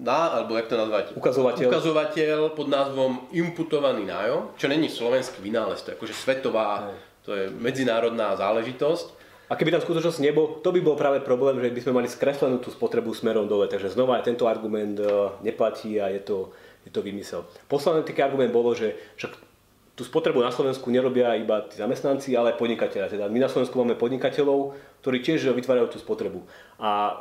na, 0.00 0.40
alebo 0.40 0.56
jak 0.56 0.72
to 0.72 0.80
nazvať? 0.80 1.04
Ukazovateľ. 1.18 1.66
Ukazovateľ 1.68 2.38
pod 2.56 2.68
názvom 2.72 3.28
imputovaný 3.36 4.08
nájom, 4.08 4.56
čo 4.56 4.70
není 4.72 4.88
slovenský 4.88 5.44
vynález, 5.44 5.84
to 5.84 5.92
je 5.92 5.96
akože 6.00 6.16
svetová, 6.16 6.94
to 7.26 7.36
je 7.36 7.52
medzinárodná 7.52 8.32
záležitosť. 8.38 9.19
A 9.50 9.58
keby 9.58 9.74
tam 9.74 9.82
skutočnosť 9.82 10.22
nebol, 10.22 10.62
to 10.62 10.70
by 10.70 10.78
bol 10.78 10.94
práve 10.94 11.18
problém, 11.26 11.58
že 11.58 11.74
by 11.74 11.80
sme 11.82 11.96
mali 11.98 12.06
skreslenú 12.06 12.62
tú 12.62 12.70
spotrebu 12.70 13.10
smerom 13.10 13.50
dole. 13.50 13.66
Takže 13.66 13.90
znova 13.90 14.22
aj 14.22 14.30
tento 14.30 14.46
argument 14.46 14.94
e, 14.94 15.06
neplatí 15.42 15.98
a 15.98 16.06
je 16.06 16.22
to, 16.22 16.54
je 16.86 16.90
to 16.94 17.02
vymysel. 17.02 17.42
Posledný 17.66 18.06
taký 18.06 18.22
argument 18.22 18.54
bolo, 18.54 18.78
že 18.78 18.94
však 19.18 19.50
tú 19.98 20.06
spotrebu 20.06 20.38
na 20.38 20.54
Slovensku 20.54 20.86
nerobia 20.88 21.34
iba 21.34 21.66
tí 21.66 21.82
zamestnanci, 21.82 22.38
ale 22.38 22.54
aj 22.54 22.62
podnikatelia. 22.62 23.10
Teda 23.10 23.26
my 23.26 23.42
na 23.42 23.50
Slovensku 23.50 23.74
máme 23.74 23.98
podnikateľov, 23.98 24.78
ktorí 25.02 25.18
tiež 25.18 25.50
vytvárajú 25.50 25.92
tú 25.92 25.98
spotrebu. 25.98 26.46
A 26.78 26.90
e, 27.10 27.14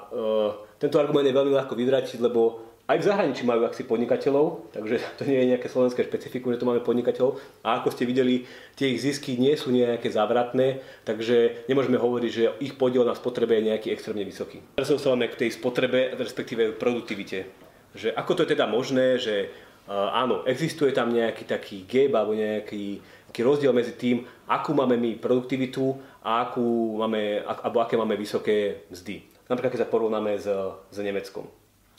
tento 0.78 1.02
argument 1.02 1.26
je 1.26 1.34
veľmi 1.34 1.58
ľahko 1.58 1.74
vyvratiť, 1.74 2.22
lebo 2.22 2.69
aj 2.90 2.98
v 2.98 3.06
zahraničí 3.06 3.46
majú 3.46 3.70
akci 3.70 3.86
podnikateľov, 3.86 4.74
takže 4.74 4.98
to 5.22 5.30
nie 5.30 5.38
je 5.38 5.50
nejaké 5.54 5.70
slovenské 5.70 6.02
špecifikum, 6.10 6.50
že 6.50 6.58
tu 6.58 6.66
máme 6.66 6.82
podnikateľov. 6.82 7.38
A 7.62 7.78
ako 7.80 7.94
ste 7.94 8.10
videli, 8.10 8.50
tie 8.74 8.90
ich 8.90 9.06
zisky 9.06 9.38
nie 9.38 9.54
sú 9.54 9.70
nejaké 9.70 10.10
závratné, 10.10 10.82
takže 11.06 11.70
nemôžeme 11.70 12.02
hovoriť, 12.02 12.32
že 12.34 12.44
ich 12.66 12.74
podiel 12.74 13.06
na 13.06 13.14
spotrebe 13.14 13.54
je 13.62 13.70
nejaký 13.70 13.94
extrémne 13.94 14.26
vysoký. 14.26 14.66
Teraz 14.74 14.90
sa 14.90 14.98
dostávame 14.98 15.30
k 15.30 15.46
tej 15.46 15.54
spotrebe, 15.54 16.18
respektíve 16.18 16.74
produktivite. 16.74 17.46
Že 17.94 18.18
ako 18.18 18.32
to 18.34 18.42
je 18.46 18.54
teda 18.58 18.66
možné, 18.66 19.22
že 19.22 19.54
uh, 19.86 20.10
áno, 20.18 20.42
existuje 20.50 20.90
tam 20.90 21.14
nejaký 21.14 21.46
taký 21.46 21.86
gap 21.86 22.26
alebo 22.26 22.34
nejaký, 22.34 23.02
nejaký 23.30 23.42
rozdiel 23.46 23.74
medzi 23.74 23.94
tým, 23.94 24.26
akú 24.50 24.74
máme 24.74 24.98
my 24.98 25.22
produktivitu 25.22 25.94
a 26.26 26.50
akú 26.50 26.98
máme, 27.06 27.46
alebo 27.46 27.86
aké 27.86 27.94
máme 27.98 28.18
vysoké 28.18 28.90
mzdy. 28.90 29.30
Napríklad, 29.46 29.74
keď 29.78 29.82
sa 29.86 29.90
porovnáme 29.90 30.38
s, 30.38 30.46
s 30.90 30.98
Nemeckom. 31.02 31.50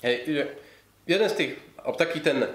Hej, 0.06 0.22
jeden 1.06 1.28
z 1.28 1.34
tých, 1.34 1.52
taký 1.96 2.20
ten 2.20 2.48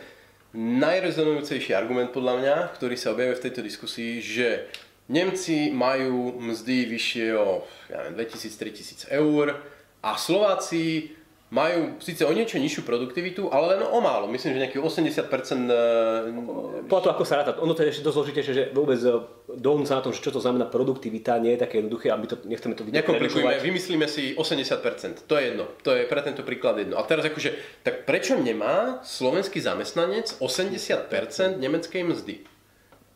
najrezonujúcejší 0.56 1.76
argument 1.76 2.16
podľa 2.16 2.34
mňa, 2.40 2.56
ktorý 2.80 2.96
sa 2.96 3.12
objavuje 3.12 3.38
v 3.38 3.46
tejto 3.46 3.62
diskusii, 3.62 4.24
že 4.24 4.72
Nemci 5.06 5.70
majú 5.70 6.42
mzdy 6.42 6.90
vyššie 6.90 7.28
o 7.38 7.62
ja 7.94 8.10
2000-3000 8.10 9.14
eur 9.14 9.54
a 10.02 10.18
Slováci 10.18 11.14
majú 11.56 11.96
síce 12.04 12.28
o 12.28 12.32
niečo 12.36 12.60
nižšiu 12.60 12.84
produktivitu, 12.84 13.48
ale 13.48 13.80
len 13.80 13.88
o 13.88 14.00
málo. 14.04 14.28
Myslím, 14.28 14.60
že 14.60 14.68
nejaký 14.68 14.84
80%... 14.84 16.92
Po 16.92 17.00
to, 17.00 17.08
ako 17.08 17.24
sa 17.24 17.40
ráta. 17.40 17.56
Ono 17.64 17.72
to 17.72 17.88
je 17.88 17.96
ešte 17.96 18.04
dosť 18.04 18.16
zložitejšie, 18.20 18.52
že 18.52 18.76
vôbec 18.76 19.00
e, 19.00 19.24
dohodnúť 19.56 19.88
sa 19.88 19.96
na 19.98 20.04
tom, 20.04 20.12
čo 20.12 20.36
to 20.36 20.44
znamená 20.44 20.68
produktivita, 20.68 21.40
nie 21.40 21.56
je 21.56 21.64
také 21.64 21.80
jednoduché, 21.80 22.12
aby 22.12 22.28
to, 22.28 22.36
nechceme 22.44 22.76
to 22.76 22.84
vidieť. 22.84 23.08
Nekomplikujeme, 23.08 23.64
vymyslíme 23.64 24.04
si 24.12 24.36
80%. 24.36 25.24
To 25.24 25.40
je 25.40 25.56
jedno. 25.56 25.72
To 25.88 25.96
je 25.96 26.04
pre 26.04 26.20
tento 26.28 26.44
príklad 26.44 26.76
jedno. 26.76 27.00
A 27.00 27.08
teraz 27.08 27.24
akože, 27.24 27.56
tak 27.88 28.04
prečo 28.04 28.36
nemá 28.36 29.00
slovenský 29.08 29.64
zamestnanec 29.64 30.36
80% 30.44 31.56
nemeckej 31.56 32.04
mzdy? 32.04 32.44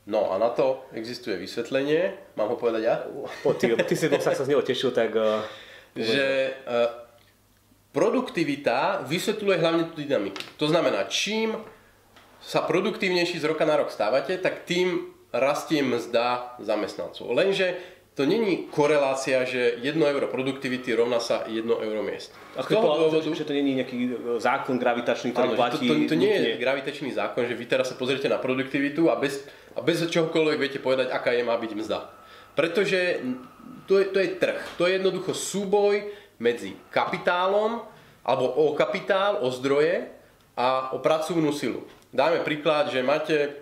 No 0.08 0.32
a 0.32 0.40
na 0.40 0.48
to 0.48 0.88
existuje 0.96 1.36
vysvetlenie. 1.36 2.16
Mám 2.40 2.56
ho 2.56 2.58
povedať 2.58 2.88
ja? 2.88 3.04
Po, 3.44 3.52
ty, 3.52 3.76
ty 3.76 3.94
si 4.00 4.08
sa 4.08 4.32
z 4.32 4.48
neho 4.48 4.64
tešil, 4.64 4.96
tak... 4.96 5.12
Uh, 5.12 5.44
že 6.00 6.56
uh, 6.64 7.09
produktivita 7.90 9.06
vysvetľuje 9.06 9.58
hlavne 9.58 9.84
tú 9.90 10.02
dynamiku. 10.02 10.40
To 10.62 10.70
znamená, 10.70 11.10
čím 11.10 11.58
sa 12.40 12.64
produktívnejší 12.64 13.42
z 13.42 13.46
roka 13.50 13.66
na 13.66 13.82
rok 13.82 13.92
stávate, 13.92 14.38
tak 14.40 14.64
tým 14.64 15.12
rastie 15.34 15.82
mzda 15.84 16.58
zamestnancov. 16.62 17.30
Lenže 17.34 17.78
to 18.20 18.28
není 18.28 18.68
korelácia, 18.68 19.48
že 19.48 19.80
1 19.80 19.96
euro 19.96 20.28
produktivity 20.28 20.92
rovná 20.92 21.24
sa 21.24 21.48
1 21.48 21.64
euro 21.64 22.02
miest. 22.04 22.36
A 22.60 22.68
z 22.68 22.76
toho 22.76 23.08
dôvodu, 23.08 23.32
že 23.32 23.48
to 23.48 23.56
není 23.56 23.80
nejaký 23.80 23.96
e, 23.96 24.10
zákon 24.44 24.76
gravitačný, 24.76 25.32
ktorý 25.32 25.56
áno, 25.56 25.60
platí... 25.60 25.88
To, 25.88 25.96
to, 25.96 26.12
to 26.12 26.16
nie 26.20 26.36
je 26.36 26.52
gravitačný 26.60 27.16
zákon, 27.16 27.48
že 27.48 27.56
vy 27.56 27.66
teraz 27.70 27.88
sa 27.88 27.96
pozriete 27.96 28.28
na 28.28 28.36
produktivitu 28.36 29.08
a 29.08 29.16
bez, 29.16 29.48
a 29.72 29.80
bez 29.80 30.04
čohokoľvek 30.04 30.58
viete 30.60 30.80
povedať, 30.84 31.16
aká 31.16 31.32
je 31.32 31.48
má 31.48 31.56
byť 31.56 31.72
mzda. 31.80 32.12
Pretože 32.60 33.24
to 33.88 34.04
je, 34.04 34.06
to 34.12 34.20
je 34.20 34.30
trh. 34.36 34.60
To 34.76 34.84
je 34.84 35.00
jednoducho 35.00 35.32
súboj 35.32 36.04
medzi 36.40 36.74
kapitálom, 36.90 37.84
alebo 38.24 38.48
o 38.48 38.74
kapitál, 38.74 39.44
o 39.44 39.52
zdroje 39.52 40.08
a 40.56 40.96
o 40.96 41.04
pracovnú 41.04 41.52
silu. 41.52 41.84
Dáme 42.10 42.42
príklad, 42.42 42.90
že 42.90 43.06
máte, 43.06 43.54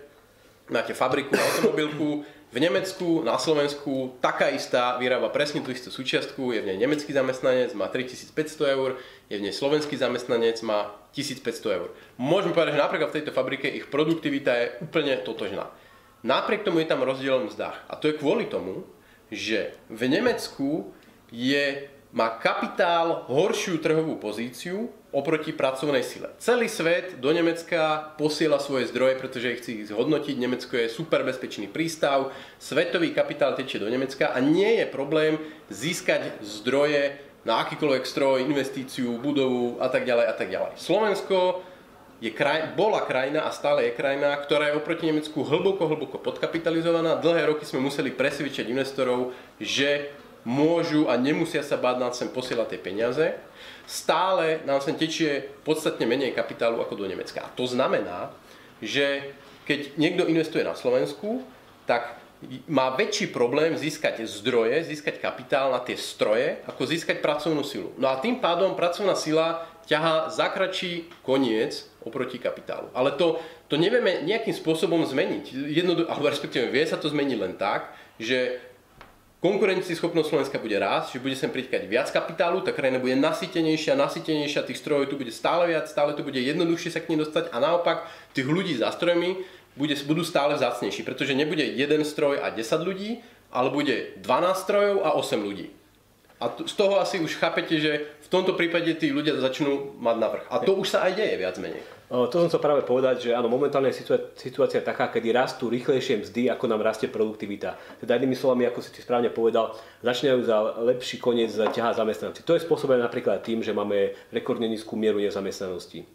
máte 0.70 0.96
fabriku, 0.96 1.36
automobilku, 1.36 2.24
v 2.48 2.64
Nemecku, 2.64 3.20
na 3.20 3.36
Slovensku 3.36 4.16
taká 4.24 4.48
istá 4.48 4.96
vyrába 4.96 5.28
presne 5.28 5.60
tú 5.60 5.68
istú 5.68 5.92
súčiastku, 5.92 6.56
je 6.56 6.64
v 6.64 6.68
nej 6.72 6.80
nemecký 6.80 7.12
zamestnanec, 7.12 7.76
má 7.76 7.92
3500 7.92 8.72
eur, 8.72 8.96
je 9.28 9.36
v 9.36 9.44
nej 9.44 9.52
slovenský 9.52 10.00
zamestnanec, 10.00 10.56
má 10.64 10.96
1500 11.12 11.76
eur. 11.76 11.92
Môžeme 12.16 12.56
povedať, 12.56 12.80
že 12.80 12.84
napríklad 12.88 13.12
v 13.12 13.16
tejto 13.20 13.36
fabrike 13.36 13.68
ich 13.68 13.92
produktivita 13.92 14.52
je 14.56 14.66
úplne 14.80 15.20
totožná. 15.20 15.68
Napriek 16.24 16.64
tomu 16.64 16.80
je 16.80 16.88
tam 16.88 17.04
rozdiel 17.04 17.36
v 17.44 17.52
mzdách. 17.52 17.84
A 17.84 17.94
to 18.00 18.08
je 18.08 18.16
kvôli 18.16 18.48
tomu, 18.48 18.88
že 19.28 19.76
v 19.92 20.08
Nemecku 20.08 20.88
je 21.28 21.92
má 22.12 22.40
kapitál 22.40 23.28
horšiu 23.28 23.78
trhovú 23.84 24.16
pozíciu 24.16 24.88
oproti 25.12 25.52
pracovnej 25.56 26.04
sile. 26.04 26.28
Celý 26.36 26.68
svet 26.68 27.16
do 27.20 27.32
Nemecka 27.32 28.12
posiela 28.20 28.60
svoje 28.60 28.88
zdroje, 28.92 29.16
pretože 29.16 29.52
ich 29.52 29.60
chce 29.64 29.70
ich 29.72 29.88
zhodnotiť. 29.88 30.36
Nemecko 30.36 30.76
je 30.76 30.92
super 30.92 31.24
bezpečný 31.24 31.68
prístav, 31.68 32.32
svetový 32.60 33.16
kapitál 33.16 33.56
tečie 33.56 33.80
do 33.80 33.88
Nemecka 33.88 34.32
a 34.32 34.38
nie 34.40 34.80
je 34.80 34.86
problém 34.88 35.40
získať 35.72 36.44
zdroje 36.44 37.16
na 37.48 37.64
akýkoľvek 37.64 38.04
stroj, 38.04 38.44
investíciu, 38.44 39.16
budovu 39.16 39.80
a 39.80 39.88
tak 39.88 40.04
ďalej 40.04 40.26
a 40.28 40.34
tak 40.36 40.48
ďalej. 40.52 40.72
Slovensko 40.76 41.64
je 42.20 42.28
kraj, 42.34 42.74
bola 42.76 43.06
krajina 43.06 43.46
a 43.46 43.54
stále 43.54 43.88
je 43.88 43.96
krajina, 43.96 44.36
ktorá 44.36 44.68
je 44.68 44.76
oproti 44.76 45.08
Nemecku 45.08 45.40
hlboko, 45.40 45.88
hlboko 45.88 46.20
podkapitalizovaná. 46.20 47.16
Dlhé 47.16 47.48
roky 47.48 47.64
sme 47.64 47.80
museli 47.80 48.12
presvedčať 48.12 48.68
investorov, 48.68 49.32
že 49.56 50.12
môžu 50.46 51.10
a 51.10 51.18
nemusia 51.18 51.62
sa 51.62 51.78
báť 51.80 51.96
nám 51.98 52.12
sem 52.14 52.28
posielať 52.30 52.76
tie 52.76 52.80
peniaze. 52.80 53.26
Stále 53.88 54.60
nám 54.68 54.84
sem 54.84 54.94
tečie 54.94 55.48
podstatne 55.64 56.04
menej 56.04 56.36
kapitálu 56.36 56.78
ako 56.84 56.94
do 56.98 57.06
Nemecka. 57.08 57.42
A 57.42 57.52
to 57.52 57.64
znamená, 57.64 58.30
že 58.78 59.34
keď 59.64 59.96
niekto 59.96 60.28
investuje 60.28 60.64
na 60.64 60.76
Slovensku, 60.76 61.44
tak 61.84 62.20
má 62.70 62.94
väčší 62.94 63.34
problém 63.34 63.74
získať 63.74 64.22
zdroje, 64.22 64.86
získať 64.86 65.18
kapitál 65.18 65.74
na 65.74 65.82
tie 65.82 65.98
stroje, 65.98 66.62
ako 66.70 66.86
získať 66.86 67.18
pracovnú 67.18 67.66
silu. 67.66 67.90
No 67.98 68.06
a 68.06 68.22
tým 68.22 68.38
pádom 68.38 68.78
pracovná 68.78 69.18
sila 69.18 69.66
ťahá 69.90 70.30
zakračí 70.30 71.10
koniec 71.26 71.88
oproti 72.04 72.38
kapitálu. 72.38 72.92
Ale 72.94 73.16
to, 73.18 73.42
to 73.66 73.74
nevieme 73.74 74.22
nejakým 74.22 74.54
spôsobom 74.54 75.02
zmeniť. 75.02 75.50
Jednodu, 75.50 76.06
alebo 76.06 76.30
respektíve 76.30 76.70
vie 76.70 76.84
sa 76.86 77.00
to 77.00 77.10
zmeniť 77.10 77.38
len 77.40 77.58
tak, 77.58 77.90
že 78.20 78.62
konkurencieschopnosť 79.38 80.28
Slovenska 80.28 80.58
bude 80.58 80.74
rásť, 80.78 81.18
že 81.18 81.22
bude 81.22 81.38
sem 81.38 81.50
pritiekať 81.50 81.86
viac 81.86 82.10
kapitálu, 82.10 82.58
tá 82.66 82.74
krajina 82.74 82.98
bude 82.98 83.14
nasytenejšia, 83.14 83.94
nasytenejšia, 83.94 84.66
tých 84.66 84.82
strojov 84.82 85.14
tu 85.14 85.14
bude 85.14 85.30
stále 85.30 85.70
viac, 85.70 85.86
stále 85.86 86.14
to 86.18 86.26
bude 86.26 86.38
jednoduchšie 86.38 86.90
sa 86.90 86.98
k 86.98 87.14
nej 87.14 87.22
dostať 87.22 87.54
a 87.54 87.56
naopak 87.62 88.10
tých 88.34 88.50
ľudí 88.50 88.74
za 88.74 88.90
strojmi 88.90 89.38
bude, 89.78 89.94
budú 90.10 90.26
stále 90.26 90.58
vzácnejší, 90.58 91.06
pretože 91.06 91.38
nebude 91.38 91.62
jeden 91.62 92.02
stroj 92.02 92.42
a 92.42 92.50
10 92.50 92.66
ľudí, 92.82 93.22
ale 93.54 93.70
bude 93.70 94.18
12 94.18 94.26
strojov 94.58 95.06
a 95.06 95.14
8 95.14 95.38
ľudí. 95.38 95.77
A 96.38 96.54
z 96.54 96.74
toho 96.78 97.02
asi 97.02 97.18
už 97.18 97.34
chápete, 97.34 97.82
že 97.82 98.14
v 98.22 98.28
tomto 98.30 98.54
prípade 98.54 98.94
tí 98.94 99.10
ľudia 99.10 99.34
začnú 99.42 99.98
mať 99.98 100.16
navrh. 100.22 100.44
A 100.46 100.62
to 100.62 100.78
už 100.78 100.94
sa 100.94 101.02
aj 101.02 101.18
deje 101.18 101.34
viac 101.34 101.58
menej. 101.58 101.82
To 102.08 102.30
som 102.30 102.48
chcel 102.48 102.62
práve 102.64 102.86
povedať, 102.88 103.28
že 103.28 103.30
áno, 103.36 103.52
momentálne 103.52 103.92
je 103.92 104.00
situácia 104.38 104.80
taká, 104.80 105.12
kedy 105.12 105.28
rastú 105.28 105.68
rýchlejšie 105.68 106.24
mzdy, 106.24 106.48
ako 106.48 106.64
nám 106.70 106.80
rastie 106.80 107.10
produktivita. 107.10 107.76
Teda 108.00 108.16
inými 108.16 108.32
slovami, 108.32 108.64
ako 108.64 108.80
si 108.80 108.94
ti 108.96 109.04
správne 109.04 109.28
povedal, 109.28 109.76
začínajú 110.00 110.40
za 110.46 110.56
lepší 110.88 111.20
koniec 111.20 111.52
ťahať 111.52 112.00
zamestnanci. 112.00 112.46
To 112.48 112.56
je 112.56 112.64
spôsobené 112.64 113.04
napríklad 113.04 113.44
tým, 113.44 113.60
že 113.60 113.76
máme 113.76 114.16
rekordne 114.32 114.70
nízku 114.70 114.96
mieru 114.96 115.20
nezamestnanosti. 115.20 116.06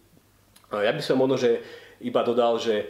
Ja 0.74 0.90
by 0.90 1.04
som 1.06 1.22
možno, 1.22 1.38
že 1.38 1.62
iba 2.02 2.26
dodal, 2.26 2.58
že 2.58 2.90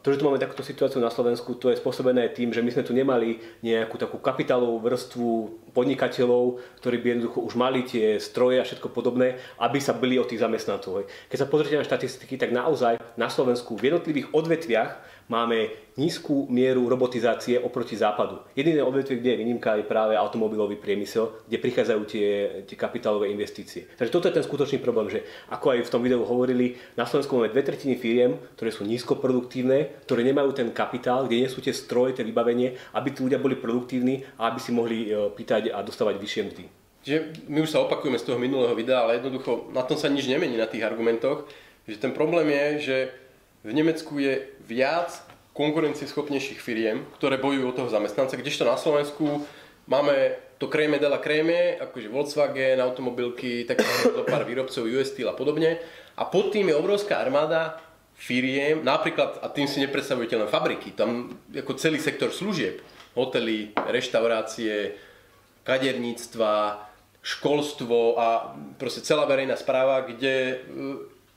to, 0.00 0.08
že 0.08 0.16
tu 0.16 0.24
máme 0.24 0.40
takúto 0.40 0.64
situáciu 0.64 0.96
na 0.96 1.12
Slovensku, 1.12 1.60
to 1.60 1.68
je 1.68 1.76
spôsobené 1.76 2.32
tým, 2.32 2.56
že 2.56 2.64
my 2.64 2.72
sme 2.72 2.88
tu 2.88 2.96
nemali 2.96 3.36
nejakú 3.60 4.00
takú 4.00 4.16
kapitálovú 4.16 4.80
vrstvu 4.80 5.28
podnikateľov, 5.76 6.56
ktorí 6.80 6.96
by 7.04 7.06
jednoducho 7.12 7.44
už 7.44 7.54
mali 7.60 7.84
tie 7.84 8.16
stroje 8.16 8.56
a 8.56 8.64
všetko 8.64 8.88
podobné, 8.88 9.36
aby 9.60 9.76
sa 9.76 9.92
byli 9.92 10.16
o 10.16 10.24
tých 10.24 10.40
zamestnancov. 10.40 11.04
Keď 11.28 11.36
sa 11.36 11.50
pozrite 11.52 11.76
na 11.76 11.84
štatistiky, 11.84 12.40
tak 12.40 12.48
naozaj 12.48 12.96
na 13.20 13.28
Slovensku 13.28 13.76
v 13.76 13.92
jednotlivých 13.92 14.32
odvetviach 14.32 14.90
máme 15.28 15.70
nízku 15.96 16.48
mieru 16.48 16.88
robotizácie 16.88 17.60
oproti 17.60 17.96
západu. 17.96 18.40
Jediné 18.56 18.80
odvetvie, 18.80 19.20
kde 19.20 19.30
je 19.30 19.40
výnimka, 19.44 19.76
je 19.76 19.84
práve 19.84 20.16
automobilový 20.16 20.80
priemysel, 20.80 21.44
kde 21.48 21.58
prichádzajú 21.60 22.02
tie, 22.08 22.28
tie 22.64 22.76
kapitálové 22.76 23.28
investície. 23.28 23.84
Takže 23.96 24.12
toto 24.12 24.28
je 24.28 24.36
ten 24.40 24.44
skutočný 24.44 24.80
problém, 24.80 25.12
že 25.12 25.20
ako 25.52 25.76
aj 25.76 25.84
v 25.84 25.92
tom 25.92 26.00
videu 26.00 26.24
hovorili, 26.24 26.80
na 26.96 27.04
Slovensku 27.04 27.36
máme 27.36 27.52
dve 27.52 27.62
tretiny 27.62 28.00
firiem, 28.00 28.40
ktoré 28.56 28.72
sú 28.72 28.88
nízkoproduktívne, 28.88 30.04
ktoré 30.08 30.24
nemajú 30.24 30.56
ten 30.56 30.68
kapitál, 30.72 31.28
kde 31.28 31.44
nie 31.44 31.52
sú 31.52 31.60
tie 31.60 31.76
stroje, 31.76 32.16
tie 32.16 32.24
vybavenie, 32.24 32.72
aby 32.96 33.12
tí 33.12 33.20
ľudia 33.20 33.36
boli 33.36 33.60
produktívni 33.60 34.24
a 34.40 34.48
aby 34.48 34.60
si 34.60 34.72
mohli 34.72 35.12
e, 35.12 35.28
pýtať 35.28 35.76
a 35.76 35.84
dostávať 35.84 36.16
vyššie 36.16 36.42
mzdy. 36.48 36.64
Čiže 37.02 37.18
my 37.50 37.66
už 37.66 37.70
sa 37.74 37.82
opakujeme 37.82 38.14
z 38.14 38.26
toho 38.30 38.38
minulého 38.38 38.72
videa, 38.78 39.02
ale 39.02 39.18
jednoducho 39.18 39.74
na 39.74 39.82
tom 39.82 39.98
sa 39.98 40.06
nič 40.06 40.30
nemení 40.30 40.54
na 40.54 40.70
tých 40.70 40.86
argumentoch, 40.86 41.50
že 41.82 41.98
ten 41.98 42.14
problém 42.14 42.46
je, 42.46 42.66
že 42.78 42.96
v 43.62 43.70
Nemecku 43.70 44.18
je 44.18 44.50
viac 44.66 45.22
konkurencieschopnejších 45.52 46.58
firiem, 46.58 47.06
ktoré 47.18 47.38
bojujú 47.38 47.64
o 47.68 47.76
toho 47.76 47.88
zamestnanca, 47.92 48.40
kdežto 48.40 48.66
na 48.66 48.80
Slovensku 48.80 49.44
máme 49.86 50.38
to 50.62 50.70
kréme 50.70 50.98
de 51.02 51.08
la 51.10 51.18
kréme, 51.18 51.74
akože 51.82 52.08
Volkswagen, 52.08 52.78
automobilky, 52.78 53.66
tak 53.66 53.82
pár 54.30 54.46
výrobcov, 54.46 54.86
US 54.86 55.10
Steel 55.10 55.30
a 55.30 55.34
podobne. 55.34 55.82
A 56.14 56.22
pod 56.22 56.54
tým 56.54 56.70
je 56.70 56.78
obrovská 56.78 57.18
armáda 57.18 57.82
firiem, 58.14 58.86
napríklad, 58.86 59.42
a 59.42 59.50
tým 59.50 59.66
si 59.66 59.82
nepredstavujete 59.82 60.38
len 60.38 60.46
fabriky, 60.46 60.94
tam 60.94 61.34
ako 61.50 61.74
celý 61.74 61.98
sektor 61.98 62.30
služieb, 62.30 62.78
hotely, 63.18 63.74
reštaurácie, 63.74 64.94
kaderníctva, 65.66 66.78
školstvo 67.22 68.18
a 68.18 68.54
proste 68.78 69.02
celá 69.02 69.26
verejná 69.26 69.58
správa, 69.58 70.06
kde 70.06 70.62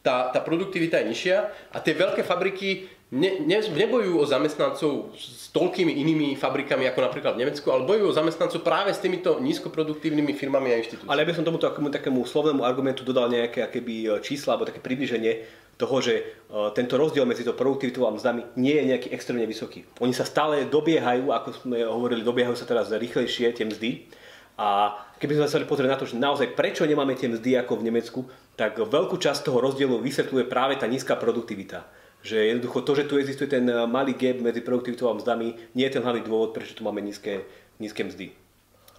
tá, 0.05 0.29
tá 0.29 0.37
produktivita 0.37 1.01
je 1.01 1.09
nižšia 1.09 1.37
a 1.73 1.77
tie 1.81 1.97
veľké 1.97 2.21
fabriky 2.21 2.85
ne, 3.09 3.41
ne, 3.41 3.57
nebojujú 3.65 4.21
o 4.21 4.25
zamestnancov 4.29 5.17
s 5.17 5.49
toľkými 5.49 5.89
inými 5.89 6.37
fabrikami 6.37 6.85
ako 6.85 6.99
napríklad 7.09 7.33
v 7.33 7.41
Nemecku, 7.41 7.65
ale 7.73 7.89
bojujú 7.89 8.13
o 8.13 8.17
zamestnancov 8.17 8.61
práve 8.61 8.93
s 8.93 9.01
týmito 9.01 9.41
nízkoproduktívnymi 9.41 10.37
firmami 10.37 10.69
a 10.69 10.79
inštitúciami. 10.81 11.09
Ale 11.09 11.25
ja 11.25 11.27
by 11.29 11.33
som 11.33 11.45
tomuto 11.45 11.65
takému, 11.65 11.89
takému 11.89 12.19
slovnému 12.21 12.61
argumentu 12.61 13.01
dodal 13.01 13.33
nejaké 13.33 13.65
akéby 13.65 13.95
e, 14.05 14.07
čísla 14.21 14.53
alebo 14.53 14.69
také 14.69 14.77
približenie 14.77 15.65
toho, 15.75 15.99
že 15.99 16.23
uh, 16.23 16.71
tento 16.71 16.95
rozdiel 16.95 17.27
medzi 17.27 17.43
to 17.43 17.51
produktivitou 17.51 18.07
a 18.07 18.15
mzdami 18.15 18.55
nie 18.55 18.79
je 18.79 18.95
nejaký 18.95 19.07
extrémne 19.11 19.43
vysoký. 19.43 19.83
Oni 19.99 20.15
sa 20.15 20.23
stále 20.23 20.63
dobiehajú, 20.71 21.35
ako 21.35 21.67
sme 21.67 21.83
hovorili, 21.83 22.23
dobiehajú 22.23 22.55
sa 22.55 22.63
teraz 22.63 22.95
rýchlejšie 22.95 23.51
tie 23.51 23.67
mzdy. 23.67 24.07
A 24.55 24.95
keby 25.19 25.35
sme 25.35 25.47
sa 25.51 25.59
pozrieť 25.67 25.91
na 25.91 25.99
to, 25.99 26.07
že 26.07 26.15
naozaj 26.15 26.55
prečo 26.55 26.87
nemáme 26.87 27.15
tie 27.19 27.27
mzdy 27.27 27.59
ako 27.59 27.83
v 27.83 27.85
Nemecku, 27.91 28.19
tak 28.55 28.79
veľkú 28.79 29.19
časť 29.19 29.51
toho 29.51 29.59
rozdielu 29.59 29.99
vysvetľuje 29.99 30.47
práve 30.47 30.79
tá 30.79 30.87
nízka 30.87 31.19
produktivita. 31.19 31.83
Že 32.23 32.55
jednoducho 32.55 32.79
to, 32.87 32.91
že 32.95 33.07
tu 33.07 33.19
existuje 33.19 33.51
ten 33.51 33.67
malý 33.85 34.15
gap 34.15 34.39
medzi 34.39 34.63
produktivitou 34.63 35.11
a 35.11 35.17
mzdami, 35.19 35.75
nie 35.75 35.85
je 35.85 35.93
ten 35.99 36.03
hlavný 36.03 36.23
dôvod, 36.23 36.55
prečo 36.55 36.73
tu 36.73 36.87
máme 36.87 37.03
nízke, 37.03 37.43
nízke 37.77 38.07
mzdy. 38.07 38.31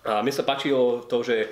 A 0.07 0.23
mne 0.23 0.31
sa 0.31 0.47
páčilo 0.47 1.03
to, 1.11 1.27
že 1.27 1.37
e, 1.43 1.49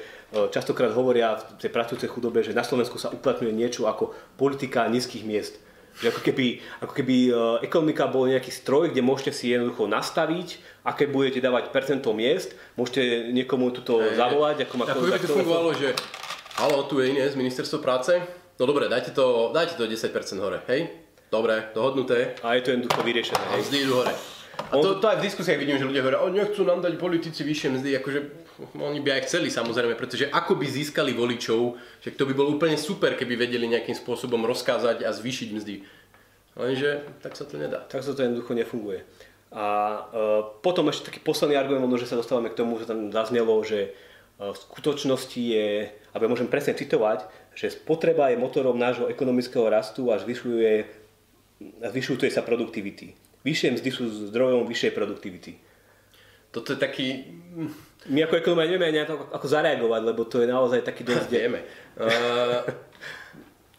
častokrát 0.54 0.94
hovoria 0.94 1.34
v 1.34 1.58
tej 1.58 1.74
pracujúcej 1.74 2.06
chudobe, 2.06 2.46
že 2.46 2.54
na 2.54 2.62
Slovensku 2.62 3.02
sa 3.02 3.10
uplatňuje 3.10 3.50
niečo 3.50 3.90
ako 3.90 4.14
politika 4.38 4.86
nízkych 4.86 5.26
miest. 5.26 5.58
Že 5.98 6.14
ako 6.14 6.20
keby, 6.22 6.46
ako 6.86 6.92
keby 6.94 7.16
e, 7.26 7.30
ekonomika 7.66 8.06
bol 8.06 8.30
nejaký 8.30 8.54
stroj, 8.54 8.94
kde 8.94 9.02
môžete 9.02 9.34
si 9.34 9.50
jednoducho 9.50 9.90
nastaviť, 9.90 10.62
aké 10.84 11.08
budete 11.08 11.40
dávať 11.40 11.72
percento 11.72 12.12
miest, 12.12 12.52
môžete 12.76 13.32
niekomu 13.32 13.72
tuto 13.72 14.04
hey, 14.04 14.14
zavolať. 14.14 14.68
Ako, 14.68 14.76
ako 14.84 15.00
by 15.08 15.16
to 15.16 15.32
fungovalo, 15.32 15.70
že 15.72 15.96
halo, 16.60 16.84
tu 16.84 17.00
je 17.00 17.16
Ines, 17.16 17.32
ministerstvo 17.34 17.80
práce, 17.80 18.12
no 18.60 18.64
dobre, 18.68 18.92
dajte 18.92 19.16
to, 19.16 19.50
dajte 19.56 19.80
to 19.80 19.88
10% 19.88 20.12
hore, 20.44 20.60
hej? 20.68 20.92
Dobre, 21.32 21.72
dohodnuté. 21.74 22.38
A 22.46 22.54
je 22.54 22.62
to 22.62 22.70
jednoducho 22.76 23.00
vyriešené. 23.02 23.42
A 23.50 23.58
mzdy 23.58 23.76
idú 23.88 23.98
hore. 23.98 24.14
A 24.70 24.78
to, 24.78 25.02
to 25.02 25.06
aj 25.10 25.18
v 25.18 25.26
diskusiách 25.26 25.58
vidím, 25.58 25.82
že 25.82 25.88
ľudia 25.88 26.02
hovoria, 26.06 26.22
o, 26.22 26.30
nechcú 26.30 26.62
nám 26.62 26.78
dať 26.78 26.94
politici 26.94 27.42
vyššie 27.42 27.68
mzdy, 27.74 27.90
akože 27.98 28.18
oni 28.78 29.02
by 29.02 29.18
aj 29.18 29.22
chceli 29.26 29.50
samozrejme, 29.50 29.98
pretože 29.98 30.30
ako 30.30 30.54
by 30.54 30.66
získali 30.70 31.10
voličov, 31.10 31.74
že 31.98 32.14
to 32.14 32.22
by 32.22 32.38
bolo 32.38 32.54
úplne 32.54 32.78
super, 32.78 33.18
keby 33.18 33.34
vedeli 33.34 33.66
nejakým 33.66 33.98
spôsobom 33.98 34.46
rozkázať 34.46 35.02
a 35.02 35.10
zvýšiť 35.10 35.48
mzdy. 35.58 35.74
Lenže 36.54 37.02
tak 37.18 37.34
sa 37.34 37.50
to 37.50 37.58
nedá. 37.58 37.82
Tak 37.90 38.06
sa 38.06 38.14
to 38.14 38.22
jednoducho 38.22 38.54
nefunguje. 38.54 39.02
A 39.54 39.66
e, 39.66 40.00
potom 40.66 40.90
ešte 40.90 41.14
taký 41.14 41.22
posledný 41.22 41.54
argument, 41.54 41.94
že 41.94 42.10
sa 42.10 42.18
dostávame 42.18 42.50
k 42.50 42.58
tomu, 42.58 42.74
že 42.82 42.90
tam 42.90 43.14
zaznelo, 43.14 43.54
že 43.62 43.80
e, 43.86 44.50
v 44.50 44.58
skutočnosti 44.58 45.38
je, 45.38 45.94
aby 46.10 46.24
môžem 46.26 46.50
presne 46.50 46.74
citovať, 46.74 47.22
že 47.54 47.70
spotreba 47.70 48.34
je 48.34 48.42
motorom 48.42 48.74
nášho 48.74 49.06
ekonomického 49.06 49.70
rastu 49.70 50.10
a 50.10 50.18
zvyšuje, 50.18 50.72
zvyšuje 51.86 52.30
sa 52.34 52.42
produktivity. 52.42 53.14
Vyššie 53.46 53.78
mzdy 53.78 53.90
sú 53.94 54.04
zdrojom 54.34 54.66
vyššej 54.66 54.90
produktivity. 54.90 55.54
Toto 56.50 56.74
je 56.74 56.78
taký... 56.78 57.06
My 58.10 58.26
ako 58.26 58.42
ekonomia 58.42 58.70
nevieme 58.70 58.90
ani 58.90 59.00
ako, 59.06 59.30
ako 59.30 59.46
zareagovať, 59.46 60.02
lebo 60.02 60.22
to 60.26 60.42
je 60.42 60.50
naozaj 60.50 60.82
taký 60.82 61.02
dosť... 61.06 61.28
Vieme. 61.30 61.60
Uh, 61.98 62.62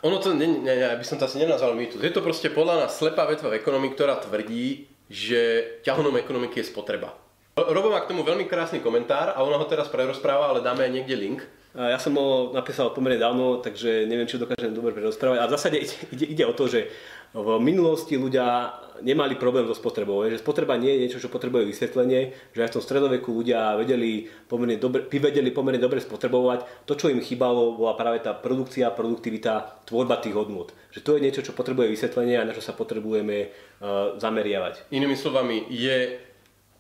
ono 0.05 0.21
to, 0.21 0.35
ne, 0.38 0.45
ne, 0.45 0.73
ne, 0.75 0.85
by 0.99 1.05
som 1.07 1.17
to 1.17 1.25
asi 1.25 1.41
nenazval 1.41 1.73
mýtus. 1.73 2.03
Je 2.03 2.13
to 2.13 2.21
proste 2.21 2.51
podľa 2.53 2.85
nás 2.85 2.93
slepá 2.93 3.25
vetva 3.25 3.49
v 3.49 3.57
ekonomii, 3.57 3.95
ktorá 3.95 4.21
tvrdí, 4.21 4.91
že 5.09 5.39
ťahonom 5.85 6.17
ekonomiky 6.17 6.61
je 6.61 6.69
spotreba. 6.69 7.13
Robo 7.55 7.87
má 7.87 8.03
k 8.03 8.11
tomu 8.11 8.27
veľmi 8.27 8.51
krásny 8.51 8.83
komentár 8.83 9.31
a 9.31 9.39
ona 9.39 9.55
ho 9.55 9.63
teraz 9.63 9.87
prerozpráva, 9.87 10.51
ale 10.51 10.59
dáme 10.59 10.83
aj 10.83 10.91
niekde 10.91 11.15
link. 11.15 11.39
Ja 11.75 11.99
som 11.99 12.15
ho 12.15 12.55
napísal 12.55 12.95
pomerne 12.95 13.19
dávno, 13.19 13.59
takže 13.59 14.07
neviem, 14.07 14.23
či 14.23 14.39
dokážem 14.39 14.71
dobre 14.71 14.95
prerozprávať. 14.95 15.43
A 15.43 15.47
v 15.51 15.53
zásade 15.59 15.77
ide, 15.83 16.25
ide 16.31 16.43
o 16.47 16.55
to, 16.55 16.71
že 16.71 16.88
v 17.35 17.59
minulosti 17.59 18.15
ľudia 18.15 18.71
nemali 19.03 19.35
problém 19.35 19.67
so 19.67 19.75
spotrebou. 19.75 20.23
Že 20.23 20.39
spotreba 20.39 20.79
nie 20.79 20.95
je 20.95 21.01
niečo, 21.03 21.19
čo 21.19 21.27
potrebuje 21.27 21.67
vysvetlenie, 21.67 22.31
že 22.55 22.63
aj 22.63 22.69
v 22.71 22.75
tom 22.79 22.85
stredoveku 22.88 23.27
ľudia 23.27 23.75
vedeli 23.75 24.23
pomerne 24.47 24.79
dobre, 24.79 25.03
vedeli 25.11 25.51
pomerne 25.51 25.83
dobre 25.83 25.99
spotrebovať. 25.99 26.88
To, 26.88 26.95
čo 26.95 27.11
im 27.11 27.19
chýbalo, 27.19 27.75
bola 27.75 27.99
práve 27.99 28.23
tá 28.23 28.31
produkcia, 28.31 28.88
produktivita, 28.95 29.83
tvorba 29.83 30.23
tých 30.23 30.31
hodnot. 30.31 30.71
Že 30.95 31.03
to 31.03 31.11
je 31.19 31.23
niečo, 31.27 31.43
čo 31.43 31.51
potrebuje 31.51 31.91
vysvetlenie 31.91 32.39
a 32.39 32.47
na 32.47 32.55
čo 32.55 32.63
sa 32.63 32.71
potrebujeme 32.71 33.51
uh, 33.51 34.15
zameriavať. 34.15 34.95
Inými 34.95 35.19
slovami, 35.19 35.67
je 35.67 36.23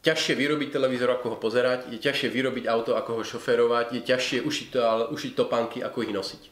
ťažšie 0.05 0.37
vyrobiť 0.37 0.69
televízor, 0.69 1.09
ako 1.17 1.33
ho 1.33 1.37
pozerať, 1.41 1.89
je 1.89 1.97
ťažšie 1.97 2.29
vyrobiť 2.29 2.69
auto, 2.69 2.93
ako 2.93 3.19
ho 3.19 3.23
šoferovať, 3.25 3.97
je 3.97 4.01
ťažšie 4.05 4.39
ušiť, 4.45 4.67
to, 4.69 4.79
ale 4.85 5.03
ušiť 5.09 5.31
topánky, 5.33 5.81
ako 5.81 6.05
ich 6.05 6.13
nosiť. 6.13 6.43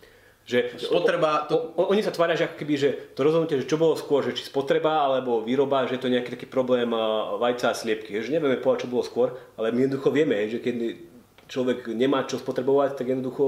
Že 0.43 0.59
spotreba, 0.75 1.47
to... 1.47 1.71
o, 1.79 1.87
oni 1.87 2.03
sa 2.03 2.11
tvária, 2.11 2.35
že 2.35 2.51
keby, 2.51 2.75
že 2.75 2.89
to 3.15 3.23
rozhodnutie, 3.23 3.63
že 3.63 3.69
čo 3.69 3.79
bolo 3.79 3.95
skôr, 3.95 4.27
že 4.27 4.35
či 4.35 4.43
spotreba 4.43 5.07
alebo 5.07 5.39
výroba, 5.39 5.87
že 5.87 5.95
to 6.01 6.11
je 6.11 6.19
nejaký 6.19 6.35
taký 6.35 6.47
problém 6.51 6.91
vajca 7.39 7.71
a 7.71 7.77
sliepky. 7.77 8.19
Že 8.19 8.41
nevieme 8.41 8.59
povedať, 8.59 8.83
čo 8.83 8.91
bolo 8.91 9.07
skôr, 9.07 9.39
ale 9.55 9.71
my 9.71 9.87
jednoducho 9.87 10.11
vieme, 10.11 10.35
že 10.51 10.59
keď 10.59 10.99
človek 11.47 11.87
nemá 11.95 12.27
čo 12.27 12.41
spotrebovať, 12.41 12.99
tak 12.99 13.15
jednoducho 13.15 13.45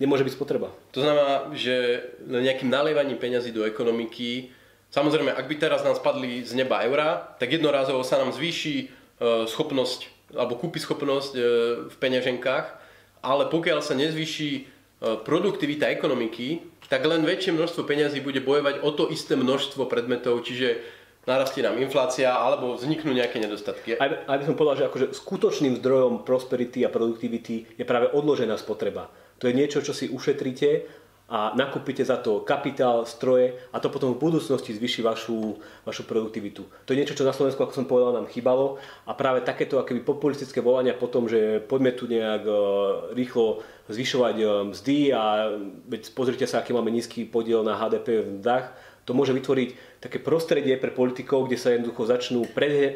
nemôže 0.00 0.24
byť 0.24 0.32
spotreba. 0.32 0.72
To 0.96 1.04
znamená, 1.04 1.52
že 1.52 2.00
nejakým 2.24 2.72
nalievaním 2.72 3.20
peňazí 3.20 3.52
do 3.52 3.68
ekonomiky, 3.68 4.56
samozrejme, 4.92 5.32
ak 5.32 5.48
by 5.48 5.54
teraz 5.56 5.80
nám 5.82 5.96
spadli 5.96 6.44
z 6.44 6.54
neba 6.54 6.84
eurá, 6.86 7.34
tak 7.40 7.50
jednorázovo 7.50 8.04
sa 8.06 8.20
nám 8.20 8.30
zvýši 8.36 8.76
e, 8.76 8.86
schopnosť 9.48 10.12
alebo 10.32 10.56
kúpi 10.56 10.80
schopnosť 10.80 11.32
e, 11.36 11.40
v 11.90 11.96
peňaženkách, 11.98 12.66
ale 13.24 13.48
pokiaľ 13.50 13.80
sa 13.84 13.96
nezvýši 13.96 14.72
E, 15.02 15.18
produktivita 15.18 15.90
ekonomiky, 15.90 16.62
tak 16.86 17.02
len 17.02 17.26
väčšie 17.26 17.50
množstvo 17.50 17.82
peňazí 17.82 18.22
bude 18.22 18.38
bojovať 18.38 18.86
o 18.86 18.90
to 18.94 19.10
isté 19.10 19.34
množstvo 19.34 19.90
predmetov, 19.90 20.46
čiže 20.46 20.78
narastie 21.26 21.66
nám 21.66 21.74
inflácia 21.82 22.30
alebo 22.30 22.78
vzniknú 22.78 23.10
nejaké 23.10 23.42
nedostatky. 23.42 23.98
Aj, 23.98 24.22
aj 24.30 24.38
by 24.38 24.44
som 24.46 24.54
povedal, 24.54 24.78
že 24.78 24.86
akože 24.86 25.06
skutočným 25.18 25.82
zdrojom 25.82 26.22
prosperity 26.22 26.86
a 26.86 26.92
produktivity 26.94 27.66
je 27.74 27.82
práve 27.82 28.14
odložená 28.14 28.54
spotreba. 28.62 29.10
To 29.42 29.50
je 29.50 29.58
niečo, 29.58 29.82
čo 29.82 29.90
si 29.90 30.06
ušetríte 30.06 30.86
a 31.32 31.56
nakúpite 31.56 32.04
za 32.04 32.20
to 32.20 32.44
kapitál, 32.44 33.08
stroje 33.08 33.56
a 33.72 33.80
to 33.80 33.88
potom 33.88 34.12
v 34.12 34.20
budúcnosti 34.20 34.76
zvyši 34.76 35.00
vašu, 35.00 35.56
vašu 35.88 36.04
produktivitu. 36.04 36.68
To 36.84 36.92
je 36.92 37.00
niečo, 37.00 37.16
čo 37.16 37.24
na 37.24 37.32
Slovensku, 37.32 37.64
ako 37.64 37.72
som 37.72 37.88
povedal, 37.88 38.12
nám 38.12 38.28
chýbalo 38.28 38.76
a 39.08 39.16
práve 39.16 39.40
takéto 39.40 39.80
akoby 39.80 40.04
populistické 40.04 40.60
volania 40.60 40.92
po 40.92 41.08
tom, 41.08 41.24
že 41.32 41.64
poďme 41.64 41.96
tu 41.96 42.04
nejak 42.04 42.44
uh, 42.44 42.56
rýchlo 43.16 43.64
zvyšovať 43.88 44.36
uh, 44.44 44.48
mzdy 44.76 44.98
a 45.16 45.56
veď 45.88 46.12
pozrite 46.12 46.44
sa, 46.44 46.60
aký 46.60 46.76
máme 46.76 46.92
nízky 46.92 47.24
podiel 47.24 47.64
na 47.64 47.80
HDP 47.80 48.28
v 48.28 48.36
mzdách, 48.36 48.92
to 49.08 49.16
môže 49.16 49.32
vytvoriť 49.32 49.98
také 50.04 50.20
prostredie 50.20 50.76
pre 50.76 50.92
politikov, 50.94 51.48
kde 51.48 51.58
sa 51.58 51.72
jednoducho 51.74 52.06
začnú 52.06 52.44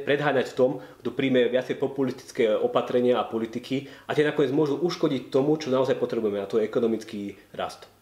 predháňať 0.05 0.47
v 0.53 0.57
tom, 0.61 0.71
kto 1.03 1.09
príjme 1.11 1.49
viacej 1.49 1.81
populistické 1.81 2.53
opatrenia 2.53 3.17
a 3.19 3.27
politiky 3.27 3.89
a 4.07 4.13
tie 4.13 4.29
nakoniec 4.29 4.53
môžu 4.53 4.77
uškodiť 4.77 5.33
tomu, 5.33 5.57
čo 5.57 5.73
naozaj 5.73 5.99
potrebujeme 5.99 6.39
a 6.39 6.47
to 6.47 6.61
je 6.61 6.69
ekonomický 6.69 7.35
rast. 7.57 7.96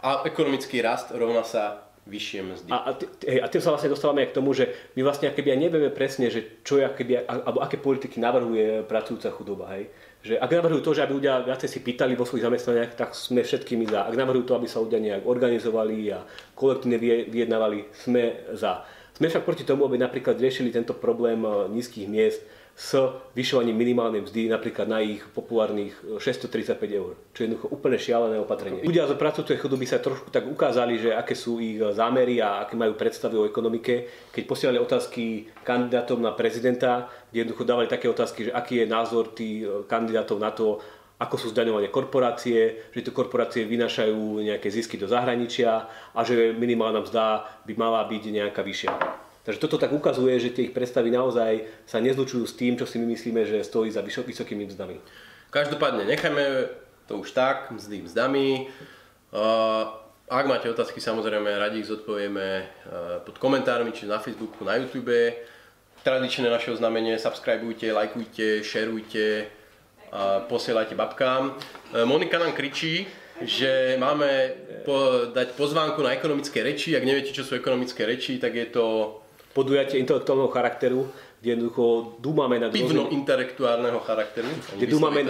A 0.00 0.24
ekonomický 0.24 0.80
rast 0.80 1.12
rovná 1.12 1.44
sa 1.44 1.90
vyššie 2.08 2.40
mzdy. 2.42 2.68
A, 2.72 2.78
a, 2.88 2.90
hej, 3.28 3.38
a 3.44 3.46
tým 3.46 3.62
sa 3.62 3.70
vlastne 3.76 3.92
dostávame 3.92 4.24
k 4.26 4.34
tomu, 4.34 4.56
že 4.56 4.92
my 4.96 5.04
vlastne 5.04 5.28
akéby 5.28 5.52
aj 5.52 5.60
nevieme 5.60 5.90
presne, 5.92 6.32
že 6.32 6.64
čo 6.64 6.80
je, 6.80 6.84
akéby, 6.88 7.28
alebo 7.28 7.60
aké 7.60 7.76
politiky 7.76 8.18
navrhuje 8.18 8.82
pracujúca 8.88 9.28
chudoba. 9.30 9.70
Hej. 9.76 9.92
Že 10.20 10.34
ak 10.40 10.50
navrhujú 10.52 10.82
to, 10.84 10.92
že 10.96 11.04
aby 11.04 11.12
ľudia 11.16 11.44
viacej 11.44 11.68
si 11.68 11.78
pýtali 11.80 12.12
vo 12.16 12.24
svojich 12.24 12.44
zamestnaniach, 12.48 12.92
tak 12.96 13.12
sme 13.12 13.44
všetkými 13.44 13.88
za. 13.88 14.08
Ak 14.08 14.16
navrhujú 14.16 14.44
to, 14.48 14.56
aby 14.56 14.68
sa 14.68 14.80
ľudia 14.80 15.00
nejak 15.00 15.24
organizovali 15.24 15.96
a 16.12 16.24
kolektívne 16.56 16.98
vyjednávali, 17.28 17.92
sme 17.92 18.52
za. 18.56 18.84
Sme 19.16 19.28
však 19.28 19.44
proti 19.44 19.64
tomu, 19.68 19.84
aby 19.84 20.00
napríklad 20.00 20.40
riešili 20.40 20.72
tento 20.72 20.96
problém 20.96 21.44
eh, 21.44 21.68
nízkych 21.68 22.08
miest 22.08 22.40
s 22.74 22.96
vyšovaním 23.36 23.76
minimálnej 23.76 24.24
mzdy 24.24 24.48
napríklad 24.48 24.88
na 24.88 25.04
ich 25.04 25.20
populárnych 25.36 25.92
635 26.16 26.80
eur, 26.96 27.12
čo 27.36 27.38
je 27.42 27.44
jednoducho 27.50 27.68
úplne 27.68 28.00
šialené 28.00 28.40
opatrenie. 28.40 28.80
Ľudia 28.80 29.04
z 29.04 29.20
pracujúcej 29.20 29.60
chudoby 29.60 29.84
sa 29.84 30.00
trošku 30.00 30.32
tak 30.32 30.48
ukázali, 30.48 30.96
že 30.96 31.12
aké 31.12 31.36
sú 31.36 31.60
ich 31.60 31.76
zámery 31.76 32.40
a 32.40 32.64
aké 32.64 32.80
majú 32.80 32.96
predstavy 32.96 33.36
o 33.36 33.44
ekonomike, 33.44 34.08
keď 34.32 34.42
posielali 34.48 34.78
otázky 34.80 35.52
kandidátom 35.60 36.24
na 36.24 36.32
prezidenta, 36.32 37.12
kde 37.28 37.44
jednoducho 37.44 37.68
dávali 37.68 37.88
také 37.90 38.08
otázky, 38.08 38.48
že 38.48 38.52
aký 38.56 38.82
je 38.82 38.86
názor 38.88 39.36
tých 39.36 39.62
e, 39.62 39.84
kandidátov 39.84 40.40
na 40.40 40.50
to, 40.50 40.80
ako 41.20 41.36
sú 41.36 41.46
zdaňované 41.52 41.92
korporácie, 41.92 42.88
že 42.96 43.04
tie 43.04 43.12
korporácie 43.12 43.68
vynášajú 43.68 44.40
nejaké 44.40 44.72
zisky 44.72 44.96
do 44.96 45.04
zahraničia 45.04 45.84
a 46.16 46.20
že 46.24 46.56
minimálna 46.56 47.04
mzda 47.04 47.44
by 47.68 47.72
mala 47.76 48.00
byť 48.08 48.22
nejaká 48.32 48.64
vyššia. 48.64 49.28
Takže 49.40 49.60
toto 49.60 49.80
tak 49.80 49.92
ukazuje, 49.92 50.36
že 50.36 50.52
tie 50.52 50.68
ich 50.68 50.76
predstavy 50.76 51.08
naozaj 51.08 51.64
sa 51.88 51.96
nezlučujú 51.96 52.44
s 52.44 52.54
tým, 52.60 52.76
čo 52.76 52.84
si 52.84 53.00
my 53.00 53.08
myslíme, 53.16 53.48
že 53.48 53.64
stojí 53.64 53.88
za 53.88 54.04
vysokými 54.04 54.68
mzdami. 54.68 55.00
Každopádne 55.48 56.04
nechajme 56.04 56.44
to 57.08 57.18
už 57.18 57.32
tak, 57.32 57.72
mzdy 57.72 58.04
mzdami. 58.04 58.68
Ak 60.30 60.46
máte 60.46 60.70
otázky, 60.70 61.02
samozrejme 61.02 61.58
radi 61.58 61.82
ich 61.82 61.90
zodpovieme 61.90 62.68
pod 63.26 63.40
komentármi, 63.40 63.90
či 63.90 64.06
na 64.06 64.22
Facebooku, 64.22 64.62
na 64.62 64.78
YouTube. 64.78 65.34
Tradičné 66.06 66.46
naše 66.46 66.70
oznámenie, 66.70 67.18
subscribeujte, 67.18 67.90
lajkujte, 67.92 68.62
šerujte, 68.62 69.50
posielajte 70.46 70.94
babkám. 70.94 71.56
Monika 72.04 72.38
nám 72.38 72.52
kričí, 72.52 73.08
že 73.40 73.96
máme 73.96 74.54
po, 74.84 75.28
dať 75.32 75.56
pozvánku 75.56 76.04
na 76.04 76.12
ekonomické 76.12 76.60
reči. 76.60 76.92
Ak 76.92 77.04
neviete, 77.04 77.32
čo 77.32 77.44
sú 77.44 77.56
ekonomické 77.56 78.04
reči, 78.04 78.36
tak 78.36 78.54
je 78.54 78.68
to 78.68 79.16
podujatie 79.50 79.98
intelektuálneho 79.98 80.50
charakteru, 80.50 81.10
kde 81.40 81.48
jednoducho 81.56 82.16
dúmame 82.20 82.60
nad... 82.60 82.70
Pivno 82.70 83.08
rôznym... 83.08 83.16
intelektuálneho 83.24 83.98
charakteru? 84.04 84.50
Kde 84.76 84.86
dúmame, 84.86 85.20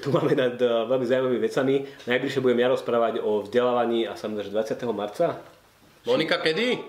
dúmame 0.00 0.32
nad 0.32 0.56
uh, 0.56 0.88
veľmi 0.88 1.06
zaujímavými 1.06 1.42
vecami. 1.44 1.74
Najbližšie 2.08 2.40
budem 2.40 2.58
ja 2.64 2.68
rozprávať 2.72 3.20
o 3.20 3.44
vzdelávaní 3.44 4.08
a 4.08 4.16
samozrejme 4.16 4.56
20. 4.56 4.80
marca. 4.96 5.36
Monika, 6.08 6.40
kedy? 6.40 6.80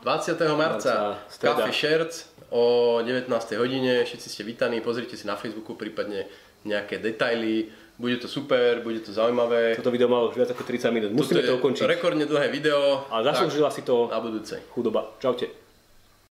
20. 0.00 0.38
marca, 0.56 1.20
marca 1.20 1.26
Café 1.28 1.70
Šerc 1.74 2.12
o 2.48 2.98
19. 3.04 3.28
hodine. 3.60 4.08
Všetci 4.08 4.28
ste 4.32 4.42
vítaní, 4.48 4.80
pozrite 4.80 5.20
si 5.20 5.28
na 5.28 5.36
Facebooku 5.36 5.76
prípadne 5.76 6.24
nejaké 6.64 6.96
detaily. 6.98 7.68
Bude 7.98 8.16
to 8.16 8.30
super, 8.30 8.80
bude 8.80 9.02
to 9.02 9.10
zaujímavé. 9.10 9.74
Toto 9.74 9.90
video 9.90 10.06
malo 10.06 10.30
už 10.30 10.38
viac 10.38 10.50
ako 10.54 10.62
30 10.62 10.94
minút. 10.94 11.10
Musíme 11.12 11.42
to 11.42 11.58
ukončiť. 11.58 11.84
rekordne 11.84 12.24
dlhé 12.30 12.48
video. 12.48 13.04
A 13.10 13.26
zaslúžila 13.26 13.68
si 13.74 13.82
to 13.82 14.06
na 14.06 14.22
budúce. 14.22 14.56
chudoba. 14.70 15.18
Čaute. 15.18 15.67